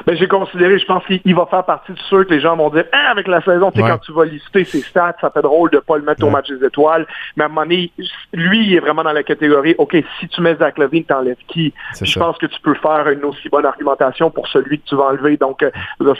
[0.06, 2.70] Ben, j'ai considéré, je pense qu'il va faire partie de ceux que les gens vont
[2.70, 5.42] dire, ah, avec la saison, tu sais, quand tu vas lister ses stats, ça fait
[5.42, 7.06] drôle de pas le mettre au match des étoiles.
[7.36, 7.92] Mais à un moment donné,
[8.32, 11.72] lui, il est vraiment dans la catégorie, OK, si tu mets Zach Levine, t'enlèves qui?
[12.00, 15.04] Je pense que tu peux faire une aussi bonne argumentation pour celui que tu vas
[15.04, 15.36] enlever.
[15.36, 15.70] Donc, euh,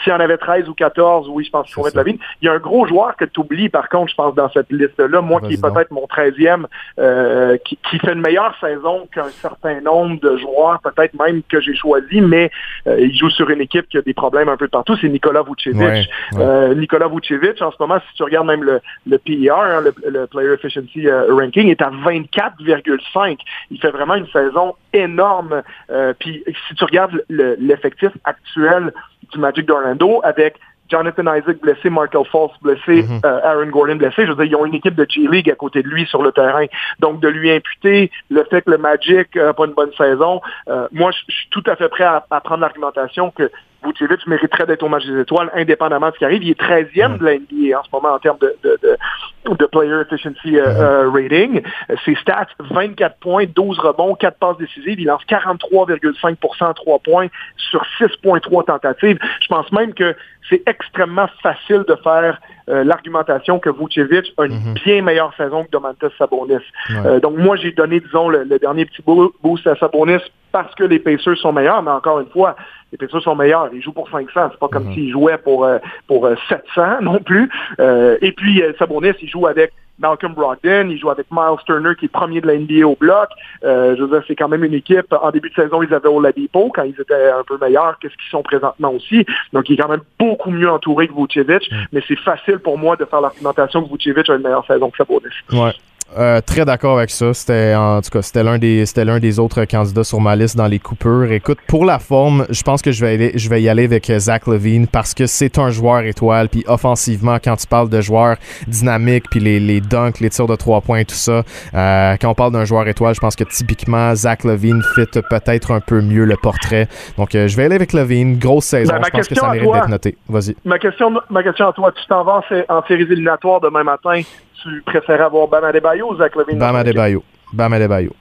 [0.03, 2.19] s'il y en avait 13 ou 14, oui, je pense qu'il faut mettre Levine.
[2.41, 4.71] Il y a un gros joueur que tu oublies, par contre, je pense, dans cette
[4.71, 6.67] liste-là, moi, qui est peut-être mon 13e,
[6.99, 11.75] euh, qui, fait une meilleure saison qu'un certain nombre de joueurs, peut-être même que j'ai
[11.75, 12.51] choisi, mais
[12.87, 15.43] euh, il joue sur une équipe qui a des problèmes un peu partout, c'est Nicolas
[15.43, 16.09] Vucevic.
[16.35, 20.27] Euh, Nicolas Vucevic, en ce moment, si tu regardes même le, le PER, hein, le,
[20.27, 23.39] Player Efficiency euh, Ranking, est à 24,5.
[23.71, 25.63] Il fait vraiment une saison énorme.
[25.91, 28.93] Euh, puis si tu regardes l'effectif actuel
[29.33, 30.57] du Magic d'Orlando avec
[30.93, 33.21] Jonathan Isaac blessé, Markel Falls blessé, mhm.
[33.25, 34.27] euh, Aaron Gordon blessé.
[34.27, 36.33] Je veux dire, ils ont une équipe de G-League à côté de lui sur le
[36.33, 36.67] terrain.
[37.01, 40.87] Donc, de lui imputer le fait que le Magic n'a pas une bonne saison, euh,
[40.93, 43.51] moi, je suis tout à fait prêt à, à prendre l'argumentation que
[43.85, 46.43] Vucevic mériterait d'être au match des étoiles, indépendamment de ce qui arrive.
[46.43, 49.67] Il est 13e de la NBA en ce moment en termes de, de, de, de
[49.67, 51.63] player efficiency uh, uh, rating.
[52.05, 55.01] Ses stats, 24 points, 12 rebonds, 4 passes décisives.
[55.01, 57.27] Il lance 43,5 à 3 points
[57.57, 59.19] sur 6,3 tentatives.
[59.41, 60.15] Je pense même que
[60.49, 64.75] c'est extrêmement facile de faire euh, l'argumentation que Vucevic a une mhm.
[64.85, 66.57] bien meilleure saison que Domantas Sabonis.
[66.91, 70.23] Euh, donc moi, j'ai donné, disons, le, le dernier petit boost à Sabonis
[70.53, 72.55] parce que les Pacers sont meilleurs, mais encore une fois,
[72.93, 73.71] les Pacers sont meilleurs.
[73.73, 74.29] Ils jouent pour 500.
[74.35, 74.95] C'est pas comme mhm.
[74.95, 77.51] s'ils jouaient pour, euh, pour 700 euh, non plus.
[77.81, 82.07] Euh, et puis, Sabonis, il joue avec Malcolm Brogdon, il joue avec Miles Turner qui
[82.07, 83.29] est premier de la NBA au bloc.
[83.63, 85.13] je veux dire, c'est quand même une équipe.
[85.13, 88.15] En début de saison, ils avaient Oladipo quand ils étaient un peu meilleurs que ce
[88.17, 89.25] qu'ils sont présentement aussi.
[89.53, 91.71] Donc, il est quand même beaucoup mieux entouré que Vucevic.
[91.71, 91.87] Mhm.
[91.93, 94.97] Mais c'est facile pour moi de faire l'argumentation que Vucevic a une meilleure saison que
[94.97, 95.29] Sabonis.
[95.53, 95.73] Ouais.
[96.19, 97.33] Euh, très d'accord avec ça.
[97.33, 100.57] C'était en tout cas c'était l'un des c'était l'un des autres candidats sur ma liste
[100.57, 101.31] dans les coupures.
[101.33, 104.11] Écoute, pour la forme, je pense que je vais aller, je vais y aller avec
[104.11, 106.49] euh, Zach Levine parce que c'est un joueur étoile.
[106.49, 108.37] Puis offensivement, quand tu parles de joueurs
[108.67, 111.43] dynamiques, puis les, les dunks, les tirs de trois points, tout ça,
[111.75, 115.71] euh, quand on parle d'un joueur étoile, je pense que typiquement Zach Levine fit peut-être
[115.71, 116.89] un peu mieux le portrait.
[117.17, 118.39] Donc je vais aller avec Levine.
[118.39, 118.93] Grosse saison.
[118.95, 120.17] Ben, je pense que ça mérite d'être noté.
[120.29, 120.57] Vas-y.
[120.65, 124.23] Ma question, ma question à toi, tu t'en vas en séries éliminatoires demain matin
[124.63, 126.59] tu préférais avoir Bam Adebayo ou Zach Levine?
[126.59, 127.23] Bam Adebayo.
[127.53, 128.13] Bam Adebayo.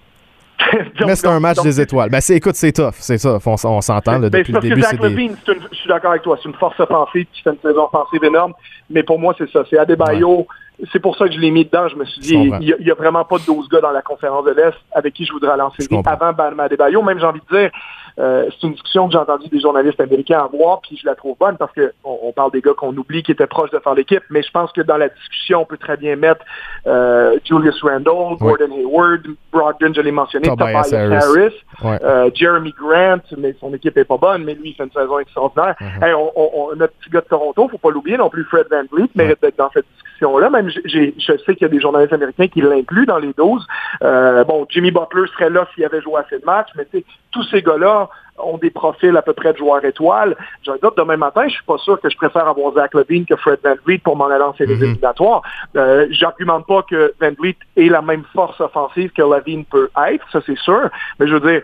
[1.05, 2.09] mais c'est un match des étoiles.
[2.09, 3.39] Ben, écoute, c'est tough, c'est ça.
[3.45, 4.81] On, on s'entend ben, depuis le début.
[4.81, 7.85] Zach Levine, je suis d'accord avec toi, c'est une force offensive qui fait une saison
[7.85, 8.53] offensive énorme,
[8.89, 9.63] mais pour moi, c'est ça.
[9.69, 10.47] C'est Adebayo.
[10.91, 11.87] C'est pour ça que je l'ai mis dedans.
[11.89, 14.45] Je me suis dit, il n'y a, vraiment pas de 12 gars dans la conférence
[14.45, 17.03] de l'Est avec qui je voudrais lancer avant Bam Adebayo.
[17.03, 17.71] Même, j'ai envie de dire,
[18.19, 21.37] euh, c'est une discussion que j'ai entendu des journalistes américains avoir, puis je la trouve
[21.39, 24.23] bonne parce qu'on on parle des gars qu'on oublie qui étaient proches de faire l'équipe,
[24.29, 26.43] mais je pense que dans la discussion, on peut très bien mettre
[26.87, 33.55] euh, Julius Randle, Gordon Hayward, Brogdon, je l'ai mentionné, Tobias Harris, euh, Jeremy Grant, mais
[33.59, 35.75] son équipe est pas bonne, mais lui, il fait une saison extraordinaire.
[35.79, 36.13] Mm-hmm.
[36.15, 39.09] on, on, notre petit gars de Toronto, faut pas l'oublier non plus, Fred Van Vliet
[39.15, 40.49] mérite d'être dans cette discussion-là.
[40.49, 43.65] Même, j'ai, je sais qu'il y a des journalistes américains qui l'incluent dans les 12.
[44.01, 46.85] bon, Jimmy Butler serait là s'il avait joué assez de matchs, mais
[47.31, 48.09] tous ces gars-là,
[48.43, 50.35] ont des profils à peu près de joueurs étoiles.
[50.63, 53.35] J'ai un demain matin, je suis pas sûr que je préfère avoir Zach Levine que
[53.35, 54.83] Fred Van Vliet pour m'en aller en séries mm-hmm.
[54.83, 55.41] éliminatoires.
[55.75, 60.25] Euh, J'argumente pas que Van Vliet ait la même force offensive que Levine peut être,
[60.31, 61.61] ça c'est sûr, mais je veux dire,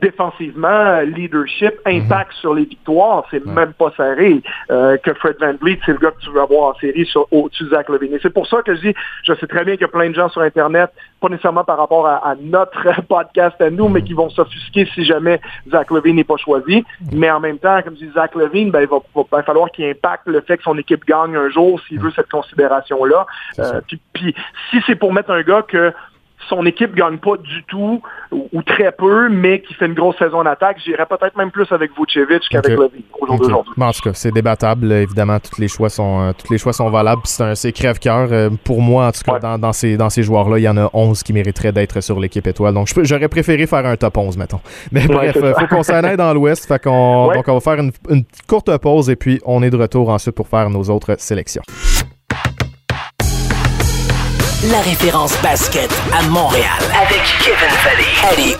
[0.00, 2.02] défensivement, leadership, mhm.
[2.02, 4.42] impact sur les victoires, c'est même pas serré.
[4.70, 7.26] Euh, que Fred Van Vliet, c'est le gars que tu veux avoir en série sur,
[7.30, 8.14] au-dessus de Zach Levine.
[8.14, 8.94] Et c'est pour ça que je dis,
[9.24, 10.90] je sais très bien qu'il y a plein de gens sur Internet,
[11.20, 15.40] pas nécessairement par rapport à, notre podcast à nous, mais qui vont s'offusquer si jamais
[15.70, 16.84] Zach Levine n'est pas choisi.
[17.12, 18.98] Mais en même temps, comme je dis, Zach Levine, ben, il va,
[19.30, 22.30] va, falloir qu'il impacte le fait que son équipe gagne un jour s'il veut cette
[22.30, 23.26] considération-là.
[23.58, 24.34] Euh, puis, puis
[24.70, 25.92] si c'est pour mettre un gars que
[26.48, 30.38] son équipe gagne pas du tout ou, très peu, mais qui fait une grosse saison
[30.38, 33.04] en attaque, j'irais peut-être même plus avec Vucevic qu'avec okay.
[33.20, 33.72] au jour d'aujourd'hui.
[33.78, 34.90] en tout cas, c'est débattable.
[34.92, 37.22] Évidemment, tous les choix sont, euh, tous les choix sont valables.
[37.24, 38.28] C'est crève-cœur.
[38.32, 40.76] Euh, pour moi, en tout cas, dans, dans, ces, dans ces joueurs-là, il y en
[40.76, 42.74] a 11 qui mériteraient d'être sur l'équipe étoile.
[42.74, 44.60] Donc, j'aurais préféré faire un top 11, mettons.
[44.92, 46.66] Mais bref, il faut qu'on s'en aille dans l'Ouest.
[46.66, 49.76] Fait qu'on donc on va faire une, une courte pause et puis on est de
[49.76, 51.62] retour ensuite pour faire nos autres sélections
[54.70, 58.06] la référence basket à Montréal avec Kevin Valley.
[58.30, 58.56] Allez,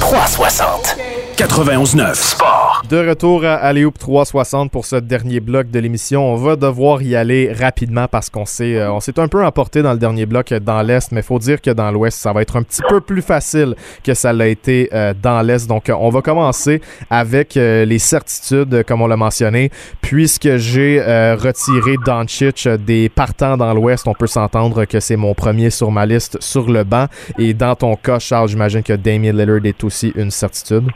[0.00, 1.15] 360.
[1.36, 2.82] 91.9 Sport.
[2.88, 6.32] De retour à Aléoup 360 pour ce dernier bloc de l'émission.
[6.32, 9.92] On va devoir y aller rapidement parce qu'on s'est euh, on un peu emporté dans
[9.92, 12.62] le dernier bloc dans l'Est, mais faut dire que dans l'Ouest, ça va être un
[12.62, 15.68] petit peu plus facile que ça l'a été euh, dans l'Est.
[15.68, 16.80] Donc, on va commencer
[17.10, 19.70] avec euh, les certitudes, comme on l'a mentionné.
[20.00, 21.00] Puisque j'ai
[21.38, 26.06] retiré Doncic des partants dans l'Ouest, on peut s'entendre que c'est mon premier sur ma
[26.06, 27.08] liste sur le banc.
[27.38, 30.88] Et dans ton cas, Charles, j'imagine que Damien Lillard est aussi une certitude.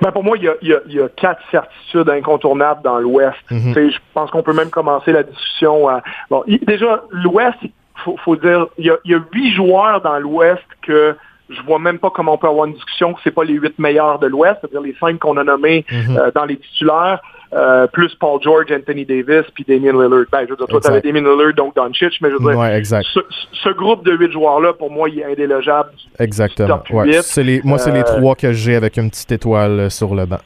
[0.00, 3.38] Ben pour moi, il y, a, quatre certitudes incontournables dans l'Ouest.
[3.50, 3.74] Mhm.
[3.74, 5.88] Je pense qu'on peut même commencer la discussion.
[5.88, 6.02] À...
[6.30, 7.70] Bon, déjà, l'Ouest, il
[8.24, 11.16] faut, dire, il y, a, huit joueurs dans l'Ouest que
[11.48, 13.76] je vois même pas comment on peut avoir une discussion que c'est pas les huit
[13.78, 16.16] meilleurs de l'Ouest, c'est-à-dire les cinq qu'on a nommés mhm.
[16.16, 17.20] euh, dans les titulaires.
[17.52, 20.26] Euh, plus Paul George, Anthony Davis, puis Damien Lillard.
[20.30, 23.02] Ben, je veux dire, toi, t'avais Damien Lillard, donc Doncic, mais je veux dire,
[23.52, 25.90] Ce, groupe de huit joueurs-là, pour moi, il est indélogeable.
[26.20, 26.80] Exactement.
[26.90, 27.20] Ouais.
[27.38, 30.26] Les, moi, c'est les euh, trois que j'ai avec une petite étoile euh, sur le
[30.26, 30.38] banc.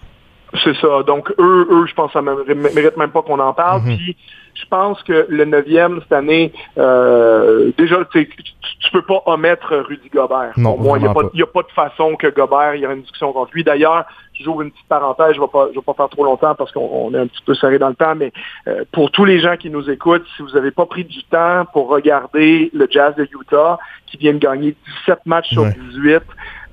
[0.63, 1.03] C'est ça.
[1.07, 3.83] Donc, eux, eux, je pense que ça ne mérite même pas qu'on en parle.
[3.83, 3.97] Mhm.
[3.97, 4.17] Puis,
[4.55, 10.09] je pense que le neuvième cette année, euh, déjà, tu, tu peux pas omettre Rudy
[10.09, 10.53] Gobert.
[10.57, 11.09] Non, moi, il n'y
[11.43, 13.65] a, pas de façon que Gobert, il y aura une discussion contre lui.
[13.65, 14.05] D'ailleurs,
[14.41, 16.73] j'ouvre une petite parenthèse, je ne vais, pas, je vais pas faire trop longtemps parce
[16.73, 18.33] qu'on est un petit peu serré dans le temps, mais
[18.69, 21.65] euh, pour tous les gens qui nous écoutent, si vous n'avez pas pris du temps
[21.73, 24.77] pour regarder le Jazz de Utah, qui vient de gagner
[25.07, 26.23] 17 matchs sur 18,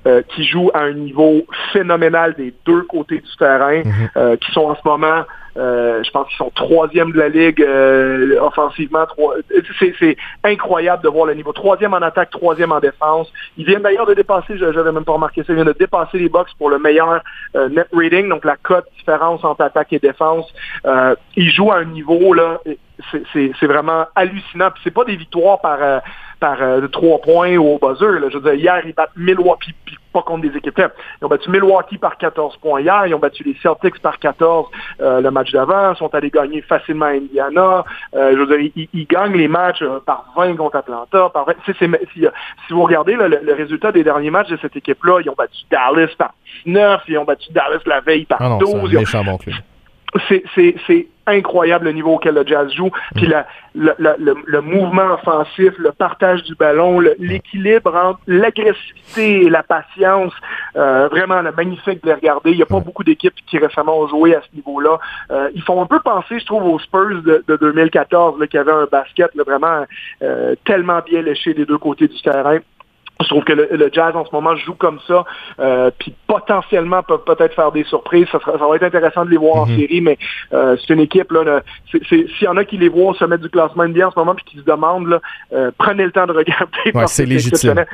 [0.04, 4.10] euh, qui joue à un niveau phénoménal des deux côtés du terrain, mhm.
[4.16, 5.22] euh, qui sont en ce moment,
[5.56, 7.64] euh, je pense qu'ils sont troisième de la ligue
[8.40, 9.06] offensivement.
[9.78, 11.52] C'est incroyable de voir le niveau.
[11.52, 13.32] Troisième en attaque, troisième en défense.
[13.56, 16.18] Ils viennent d'ailleurs de dépasser, je n'avais même pas remarqué ça, ils viennent de dépasser
[16.18, 17.22] les box pour le meilleur
[17.70, 20.52] net rating, donc la cote différence entre attaque et défense.
[21.36, 22.58] ils jouent à un niveau là,
[23.32, 24.72] c'est vraiment hallucinant.
[24.72, 25.78] Puis c'est pas des victoires par
[26.42, 28.18] par euh, trois points au buzzer.
[28.18, 28.26] Là.
[28.28, 30.92] Je veux dire, hier, ils battent Milwaukee, puis pas contre des équipes faibles.
[31.20, 34.66] Ils ont battu Milwaukee par 14 points hier, ils ont battu les Celtics par 14
[35.00, 37.84] euh, le match d'avant, ils sont allés gagner facilement à Indiana.
[38.16, 41.28] Euh, je veux dire, ils, gagnent les matchs par 20 contre Atlanta.
[41.28, 41.52] Par 20.
[41.78, 41.88] si,
[42.70, 46.34] vous regardez le, résultat des derniers matchs de cette équipe-là, ils ont battu Dallas par
[46.66, 48.90] 19, ils ont battu Dallas la veille par ah 12
[50.28, 52.90] c'est incroyable le niveau auquel le Jazz joue.
[53.14, 60.32] Puis la, le, mouvement offensif, le partage du ballon, l'équilibre entre l'agressivité et la patience,
[60.76, 62.50] euh, vraiment magnifique de les regarder.
[62.50, 64.98] Il n'y a pas beaucoup d'équipes qui récemment ont joué à ce niveau-là.
[65.30, 68.72] Euh, ils font un peu penser, je trouve, aux Spurs de, 2014, là, qui avaient
[68.72, 69.84] un basket vraiment
[70.22, 72.58] euh, tellement bien léché des deux côtés du terrain.
[73.22, 75.24] Je trouve que le, jazz en ce moment joue comme ça,
[75.60, 78.26] euh, puis potentiellement peuvent peut-être faire des surprises.
[78.30, 79.78] Ça, ça, va être intéressant de les voir en mhm.
[79.78, 80.18] série, mais
[80.52, 81.62] euh, c'est une équipe là.
[81.90, 84.34] S'il y en a qui les voient au sommet du classement NBA en ce moment
[84.34, 85.20] puis qui se demandent, là,
[85.52, 87.06] euh, prenez le temps de regarder.
[87.06, 87.84] c'est légitime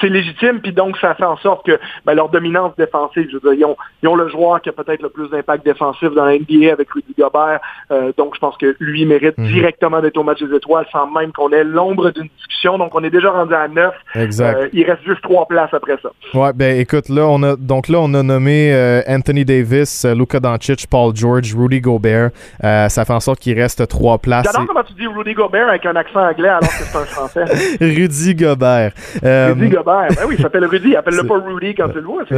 [0.00, 3.56] c'est légitime, puis donc ça fait en sorte que ben, leur dominance défensive, je veux
[3.56, 3.68] dire,
[4.02, 6.90] ils ont, le joueur qui a peut-être le plus d'impact défensif dans la NBA avec
[6.90, 7.60] Rudy Gobert,
[7.90, 9.46] euh, donc je pense que lui mérite mhm.
[9.46, 13.02] directement d'être au match des étoiles sans même qu'on ait l'ombre d'une discussion, donc on
[13.02, 13.94] est déjà rendu à neuf.
[14.14, 14.58] Exact.
[14.58, 16.10] Euh, il reste juste trois places après ça.
[16.38, 20.40] Ouais, ben écoute, là on a donc là on a nommé euh, Anthony Davis, Luka
[20.40, 22.30] Doncic, Paul George, Rudy Gobert.
[22.60, 24.44] ça fait en sorte qu'il reste trois places.
[24.44, 27.44] J'adore comment tu dis Rudy Gobert avec un accent anglais alors que c'est un français.
[27.80, 28.92] Rudy Gobert.
[29.22, 30.08] Rudy Gobert.
[30.16, 30.96] Ben oui, il s'appelle Rudy.
[30.96, 32.22] Appelle-le pas Rudy quand tu le vois.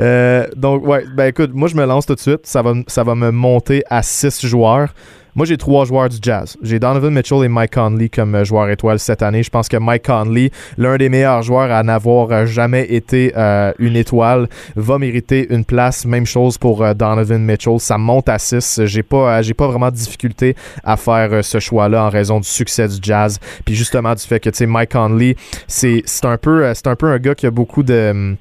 [0.00, 2.46] Euh, donc, ouais, ben écoute, moi, je me lance tout de suite.
[2.46, 4.88] Ça va, ça va me monter à six joueurs.
[5.36, 6.56] Moi, j'ai trois joueurs du Jazz.
[6.62, 9.42] J'ai Donovan Mitchell et Mike Conley comme euh, joueurs étoiles cette année.
[9.42, 13.72] Je pense que Mike Conley, l'un des meilleurs joueurs à n'avoir euh, jamais été euh,
[13.80, 16.04] une étoile, va mériter une place.
[16.04, 17.80] Même chose pour Donovan Mitchell.
[17.80, 18.82] Ça monte à 6.
[18.84, 20.54] J'ai pas, j'ai pas vraiment de difficulté
[20.84, 23.40] à faire ce choix-là en raison du succès du Jazz.
[23.64, 25.34] Puis justement du fait que, tu sais, Mike Conley,
[25.66, 28.36] c'est, c'est un peu, c'est un peu un gars qui a beaucoup de,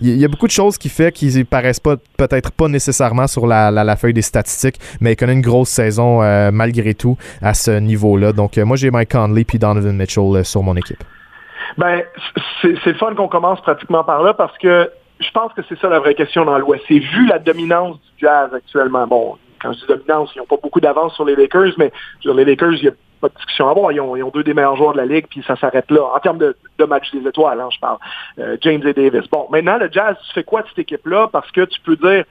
[0.00, 3.46] il y a beaucoup de choses qui fait qu'ils paraissent pas, peut-être pas nécessairement sur
[3.46, 6.22] la, la, feuille des statistiques, mais il connaît une grosse saison
[6.52, 8.32] malgré tout à ce niveau-là.
[8.32, 11.02] Donc, euh, moi, j'ai Mike Conley puis Donovan Mitchell euh, sur mon équipe.
[11.76, 12.02] Ben,
[12.62, 15.88] c'est le fun qu'on commence pratiquement par là parce que je pense que c'est ça
[15.88, 16.84] la vraie question dans l'Ouest.
[16.88, 19.06] C'est vu la dominance du jazz actuellement.
[19.06, 22.34] Bon, quand je dis dominance, ils n'ont pas beaucoup d'avance sur les Lakers, mais sur
[22.34, 23.92] les Lakers, il y a pas de discussion à avoir.
[23.92, 26.02] Ils ont, deux des meilleurs joueurs de la ligue, puis ça s'arrête là.
[26.14, 26.54] En termes de,
[26.86, 27.98] match des étoiles, hein, je parle.
[28.38, 29.28] Euh, James et Davis.
[29.30, 31.28] Bon, maintenant, le Jazz, tu fais quoi de cette équipe-là?
[31.32, 32.24] Parce que tu peux dire,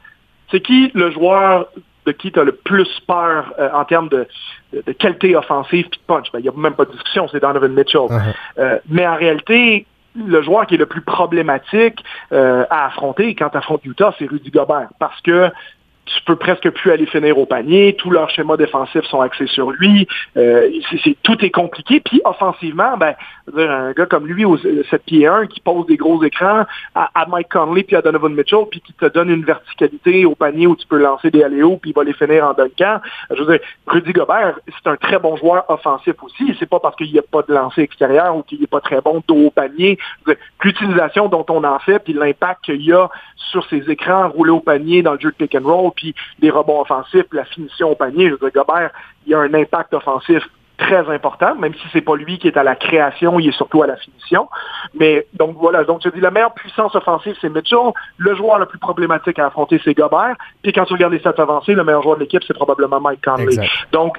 [0.49, 1.67] c'est qui le joueur
[2.07, 4.25] de qui tu as le plus peur euh, en termes de,
[4.73, 6.31] de, qualité offensive puis de punch?
[6.31, 8.01] Ben, il n'y a même pas de discussion, c'est Donovan Mitchell.
[8.01, 8.21] Uh-huh.
[8.57, 9.85] euh, mais en réalité,
[10.15, 14.25] le joueur qui est le plus problématique euh, à affronter quand tu affrontes Utah, c'est
[14.25, 14.89] Rudy Gobert.
[14.99, 15.51] Parce que
[16.07, 17.95] tu peux presque plus aller finir au panier.
[17.97, 20.07] Tous leurs schémas défensifs sont axés sur lui.
[20.37, 20.69] Euh,
[21.23, 21.99] tout est compliqué.
[21.99, 23.15] Puis offensivement, ben,
[23.55, 27.49] un gars comme lui, au 7 pieds 1, qui pose des gros écrans à, Mike
[27.49, 30.87] Conley puis à Donovan Mitchell, puis qui te donne une verticalité au panier où tu
[30.87, 32.99] peux lancer des aléos puis il va les finir en duncan.
[33.31, 36.55] Je veux dire, Rudy Gobert, c'est un très bon joueur offensif aussi.
[36.59, 39.01] C'est pas parce qu'il n'y a pas de lancer extérieur ou qu'il n'est pas très
[39.01, 39.97] bon dos au panier.
[40.63, 43.09] L'utilisation dont on en fait, puis l'impact qu'il y a
[43.51, 46.49] sur ses écrans roulés au panier dans le jeu de pick and roll, puis des
[46.49, 48.29] rebonds offensifs, la finition au panier.
[48.29, 48.91] Je Gobert,
[49.25, 52.57] il y a un impact offensif très important, même si c'est pas lui qui est
[52.57, 54.47] à la création, il est surtout à la finition.
[54.93, 57.91] Mais donc voilà, donc je dis la meilleure puissance offensive, c'est Mitchell.
[58.17, 60.35] Le joueur le plus problématique à affronter, c'est Gobert.
[60.61, 63.23] Puis quand tu regardes les stats avancés, le meilleur joueur de l'équipe, c'est probablement Mike
[63.23, 63.57] Conley.
[63.91, 64.17] Donc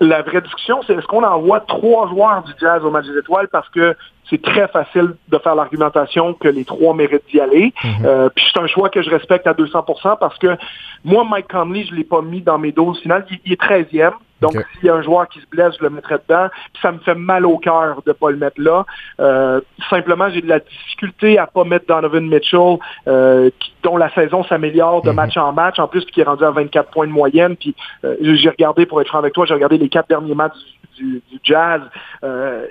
[0.00, 3.48] la vraie discussion, c'est est-ce qu'on envoie trois joueurs du Jazz au match des étoiles?
[3.48, 3.96] Parce que
[4.28, 7.72] c'est très facile de faire l'argumentation que les trois méritent d'y aller.
[7.82, 8.04] Mhm.
[8.04, 10.56] euh, puis c'est un choix que je respecte à 200% parce que
[11.04, 13.24] moi, Mike Conley, je l'ai pas mis dans mes doses finales.
[13.44, 14.12] Il, est 13e.
[14.40, 16.48] Donc, s'il y a un joueur qui se blesse, je le mettrais dedans.
[16.72, 18.84] Puis ça me fait mal au cœur de pas le mettre là.
[19.20, 22.76] Euh, simplement, j'ai de la difficulté à pas mettre Donovan Mitchell,
[23.08, 23.50] euh,
[23.82, 25.16] dont la saison s'améliore de mhm.
[25.16, 25.78] match en match.
[25.78, 27.56] En plus, qui est rendu à 24 points de moyenne.
[27.56, 27.74] Puis
[28.04, 30.56] euh, j'ai regardé, pour être franc avec toi, j'ai regardé les quatre derniers matchs
[30.96, 31.82] du, du, Jazz.
[32.24, 32.66] Euh,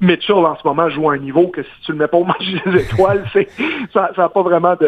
[0.00, 2.24] Mitchell en ce moment joue à un niveau que si tu le mets pas au
[2.24, 3.48] match des étoiles, c'est
[3.92, 4.86] ça n'a pas vraiment de,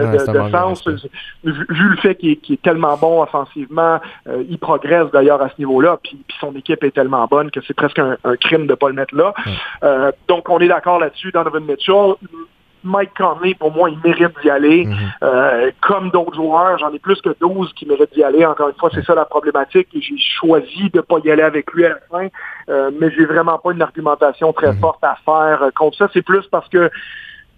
[0.51, 0.87] sens.
[1.45, 5.99] Vu, le fait qu'il est, tellement bon offensivement, euh, il progresse d'ailleurs à ce niveau-là,
[6.03, 8.95] puis, son équipe est tellement bonne que c'est presque un, crime de ne pas le
[8.95, 9.33] mettre là.
[9.83, 12.15] Euh, donc on est d'accord là-dessus, Donovan Mitchell.
[12.87, 14.87] Mike Conley, pour moi, il mérite d'y aller.
[14.87, 14.97] Mhm.
[15.23, 18.47] Euh, comme d'autres joueurs, j'en ai plus que 12 qui méritent d'y aller.
[18.47, 19.89] Encore une fois, c'est ça la problématique.
[19.93, 22.29] J'ai choisi de ne pas y aller avec lui à la fin,
[22.69, 24.79] euh, mais j'ai vraiment pas une argumentation très mhm.
[24.79, 26.09] forte à faire euh, contre ça.
[26.13, 26.91] C'est plus parce que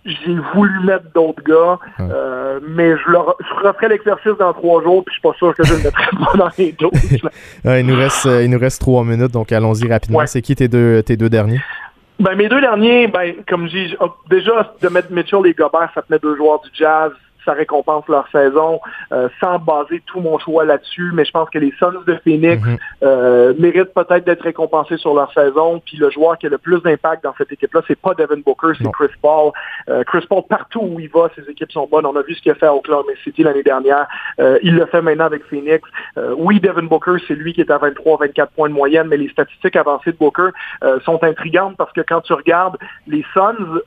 [0.05, 5.05] j'ai voulu mettre d'autres gars, euh, mais je, leur, je referai l'exercice dans trois jours,
[5.05, 6.91] puis je suis pas sûr que je le mettrai pas dans les dos.
[7.65, 10.25] il, nous reste, il nous reste trois minutes, donc allons-y rapidement.
[10.27, 11.61] C'est qui tes deux, tes deux derniers?
[12.19, 13.97] Ben, mes deux derniers, ben, comme je dis,
[14.29, 17.13] déjà, de mettre Mitchell et Gobert, ça tenait deux joueurs du Jazz
[17.49, 18.79] ça récompense leur saison,
[19.11, 22.63] euh, sans baser tout mon choix là-dessus, mais je pense que les Suns de Phoenix
[22.63, 22.77] mhm.
[23.03, 26.83] euh, méritent peut-être d'être récompensés sur leur saison, puis le joueur qui a le plus
[26.83, 29.53] d'impact dans cette équipe-là, c'est pas Devin Booker, c'est Chris Paul.
[29.89, 32.05] Euh, Chris Paul, partout où il va, ses équipes sont bonnes.
[32.05, 34.07] On a vu ce qu'il a fait à Oklahoma City l'année dernière.
[34.63, 35.89] il le fait maintenant avec Phoenix.
[36.37, 39.77] oui, Devin Booker, c'est lui qui est à 23-24 points de moyenne, mais les statistiques
[39.77, 40.51] avancées de Booker
[41.05, 42.77] sont intrigantes parce que quand tu regardes
[43.07, 43.81] les Suns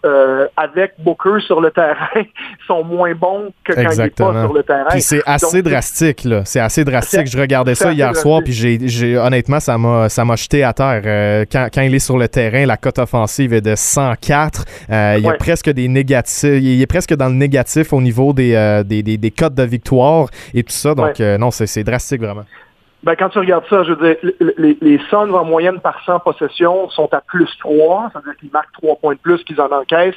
[0.58, 2.24] avec Booker sur le terrain,
[2.68, 4.90] sont moins bons que quand il pas sur le terrain.
[4.90, 6.42] Puis c'est assez drastique, là.
[6.46, 7.28] C'est assez drastique.
[7.28, 11.02] Je regardais ça hier soir, puis j'ai, honnêtement, ça m'a, ça m'a jeté à terre.
[11.06, 14.66] Euh, quand, quand, il est sur le terrain, la cote offensive est de 104.
[14.90, 16.44] Euh, il y a presque des négatifs.
[16.44, 19.64] Il est presque dans le négatif au niveau des, euh, des, des, des, cotes de
[19.64, 20.96] victoire et tout ça.
[20.96, 22.46] Donc, non, c'est drastique, vraiment.
[23.04, 26.20] Ben, quand tu regardes ça, je veux dire, les, les Suns en moyenne par 100
[26.20, 30.14] possessions sont à plus 3, c'est-à-dire qu'ils marquent 3 points de plus qu'ils en encaissent.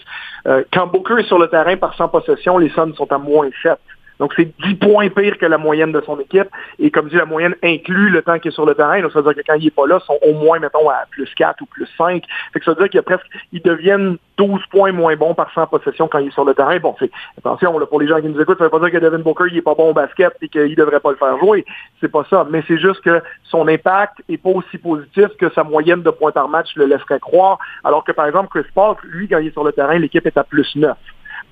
[0.47, 3.49] Euh, quand Booker est sur le terrain par 100 possessions, les Suns sont à moins
[3.63, 3.79] 7.
[4.21, 6.49] Donc, c'est 10 points pire que la moyenne de son équipe.
[6.79, 9.01] Et comme dit, la moyenne inclut le temps qu'il est sur le terrain.
[9.01, 10.89] Donc, ça veut dire que quand il n'est pas là, ils sont au moins, mettons,
[10.89, 12.23] à plus 4 ou plus 5.
[12.53, 15.35] Fait que ça veut dire qu'il y a presque, ils deviennent 12 points moins bons
[15.35, 16.79] par 100 possessions quand il est sur le terrain.
[16.79, 18.99] Bon, c'est, attention, là, pour les gens qui nous écoutent, ça veut pas dire que
[18.99, 21.65] Devin Booker, il est pas bon au basket et qu'il devrait pas le faire jouer.
[22.01, 22.47] C'est pas ça.
[22.51, 26.33] Mais c'est juste que son impact est pas aussi positif que sa moyenne de points
[26.33, 27.59] par match le laisserait croire.
[27.83, 30.39] Alors que, par exemple, Chris Paul, lui, quand il est sur le terrain, l'équipe est
[30.39, 30.97] à plus 9.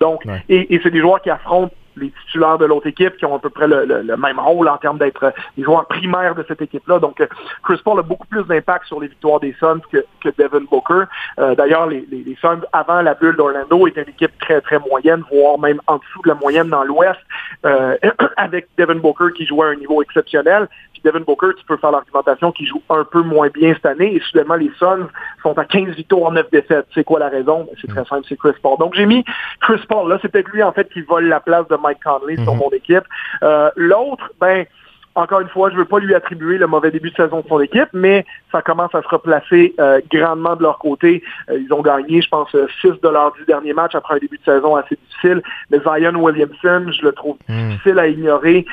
[0.00, 3.36] Donc, et, et c'est des joueurs qui affrontent les titulaires de l'autre équipe qui ont
[3.36, 6.98] à peu près le, même rôle en termes d'être les joueurs primaires de cette équipe-là.
[6.98, 7.26] Donc, euh,
[7.62, 11.04] Chris Paul a beaucoup plus d'impact sur les victoires des Suns que, que Devin Booker.
[11.38, 15.22] Euh, d'ailleurs, les, les, Suns, avant la bulle d'Orlando, étaient une équipe très, très moyenne,
[15.30, 17.20] voire même en dessous de la moyenne dans l'Ouest,
[17.64, 17.96] euh,
[18.36, 20.68] avec Devin Booker qui jouait à un niveau exceptionnel.
[21.04, 24.14] Devin Booker, tu peux faire l'argumentation qu'il joue un peu moins bien cette année.
[24.14, 25.08] Et soudainement, les Suns
[25.42, 26.86] sont à 15 victoires, 9 défaites.
[26.94, 27.64] C'est quoi la raison?
[27.64, 28.78] Ben, c'est très simple, c'est Chris Paul.
[28.78, 29.24] Donc, j'ai mis
[29.60, 30.08] Chris Paul.
[30.08, 32.60] Là, c'est peut-être lui, en fait, qui vole la place de Mike Conley sur mhm.
[32.60, 33.04] mon équipe.
[33.42, 34.66] Euh, l'autre, ben,
[35.14, 37.48] encore une fois, je ne veux pas lui attribuer le mauvais début de saison de
[37.48, 41.22] son équipe, mais ça commence à se replacer euh, grandement de leur côté.
[41.50, 44.18] Euh, ils ont gagné, je pense, 6 euh, de leurs 10 derniers matchs après un
[44.18, 45.42] début de saison assez difficile.
[45.70, 47.70] Mais Zion Williamson, je le trouve hmm.
[47.70, 48.64] difficile à ignorer.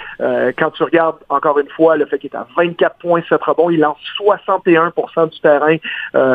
[0.58, 3.70] quand tu regardes, encore une fois, le fait qu'il est à 24 points, 7 rebonds,
[3.70, 5.78] il lance 61% du terrain.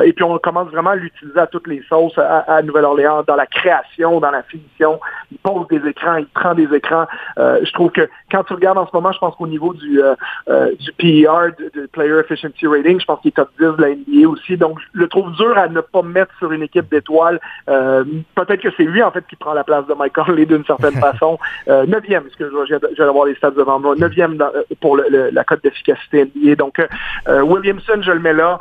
[0.03, 3.47] et puis, on commence vraiment à l'utiliser à toutes les sauces à, Nouvelle-Orléans, dans la
[3.47, 5.01] création, dans la finition.
[5.31, 7.07] Il pose des écrans, il prend des écrans.
[7.37, 10.93] je trouve que quand tu regardes en ce moment, je pense qu'au niveau du, du
[10.99, 14.57] PER, de, Player Efficiency Rating, je pense qu'il est top 10 de la NBA aussi.
[14.57, 17.41] Donc, je le trouve dur à ne pas mettre sur une équipe d'étoiles.
[17.69, 20.65] Euh, peut-être que c'est lui, en fait, qui prend la place de Mike Conley d'une
[20.65, 21.39] certaine façon.
[21.69, 23.95] Euh, neuvième, parce que je vais avoir les stats devant moi.
[23.97, 26.57] Neuvième euh, pour la cote d'efficacité NBA.
[26.57, 26.81] Donc,
[27.27, 28.59] Williamson, je le mets là,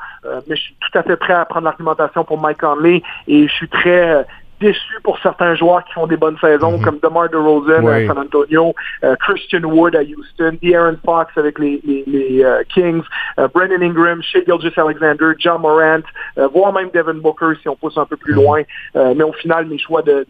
[0.47, 3.53] mais je suis tout à fait prêt à prendre l'argumentation pour Mike Conley et je
[3.53, 4.25] suis très
[4.63, 6.83] déçu pour certains joueurs qui font des bonnes saisons, mhm.
[6.83, 11.81] comme DeMar DeRozan à San Antonio, euh, Christian Wood à Houston, De'Aaron Fox avec les,
[11.85, 13.03] euh, Kings,
[13.39, 16.05] euh, Brendan Ingram, Shea Gilgis Alexander, John Morant,
[16.53, 18.41] voire même Devin Booker si on pousse un peu plus mhm.
[18.41, 18.61] loin.
[18.95, 20.25] mais au final, mes choix de,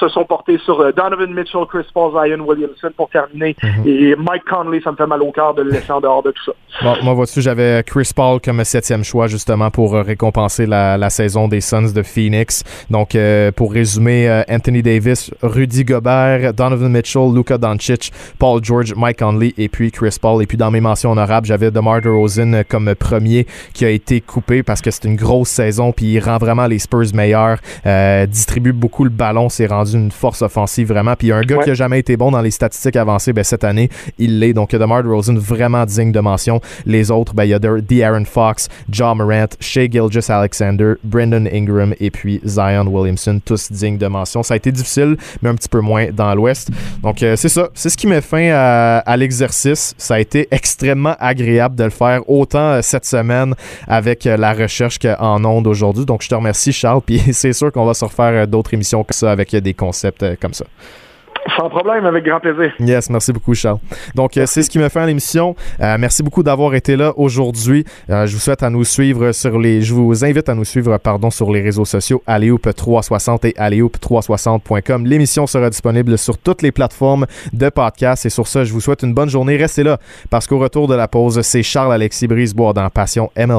[0.00, 3.56] se sont portés sur Donovan Mitchell, Chris Paul, Zion Williamson pour terminer.
[3.62, 3.82] Mhm.
[3.86, 6.30] Et Mike Conley, ça me fait mal au cœur de le laisser en dehors de
[6.30, 6.52] tout ça.
[6.82, 11.48] Bon, moi, vois-tu, j'avais Chris Paul comme septième choix justement pour récompenser la, la saison
[11.48, 12.62] des Suns de Phoenix.
[12.90, 18.94] Donc, euh, pour résumer, euh, Anthony Davis, Rudy Gobert, Donovan Mitchell, Luka Doncic, Paul George,
[18.94, 20.42] Mike Conley et puis Chris Paul.
[20.42, 24.62] Et puis, dans mes mentions honorables, j'avais DeMar DeRozan comme premier qui a été coupé
[24.62, 28.72] parce que c'est une grosse saison puis il rend vraiment les Spurs meilleurs, euh, distribue
[28.72, 31.14] beaucoup le ballon, s'est rendu une force offensive vraiment.
[31.16, 33.88] Puis, un gars qui a jamais été bon dans les statistiques avancées, ben, cette année,
[34.18, 34.52] il l'est.
[34.52, 36.60] Donc, DeMar DeRozan, vraiment digne de mention.
[36.86, 41.94] Les autres, ben, il y a De'Aaron Fox, John Morant, Shea Gilgis Alexander, Brendan Ingram
[42.00, 44.42] et puis Zion Williamson, tous dignes de mention.
[44.42, 46.70] Ça a été difficile, mais un petit peu moins dans l'Ouest.
[47.02, 47.68] Donc, euh, c'est ça.
[47.74, 49.94] C'est ce qui met fin à, l'exercice.
[49.98, 53.54] Ça a été extrêmement agréable de le faire autant euh, cette semaine
[53.86, 56.04] avec euh, la recherche qu'en ondes aujourd'hui.
[56.04, 57.02] Donc, je te remercie, Charles.
[57.06, 60.54] Puis, c'est sûr qu'on va se refaire d'autres émissions comme ça avec des concepts comme
[60.54, 60.64] ça.
[61.56, 62.72] Sans problème, avec grand plaisir.
[62.80, 63.78] Yes, merci beaucoup, Charles.
[64.14, 65.54] Donc, euh, c'est ce qui me fait à l'émission.
[65.80, 67.84] Euh, merci beaucoup d'avoir été là aujourd'hui.
[68.10, 69.82] Euh, je vous souhaite à nous suivre sur les.
[69.82, 75.06] Je vous invite à nous suivre, pardon, sur les réseaux sociaux Aléoupe360 et Aléoupe360.com.
[75.06, 78.26] L'émission sera disponible sur toutes les plateformes de podcast.
[78.26, 79.56] Et sur ça, je vous souhaite une bonne journée.
[79.56, 79.98] Restez là,
[80.30, 83.54] parce qu'au retour de la pause, c'est Charles-Alexis Brisebois dans Passion MLB.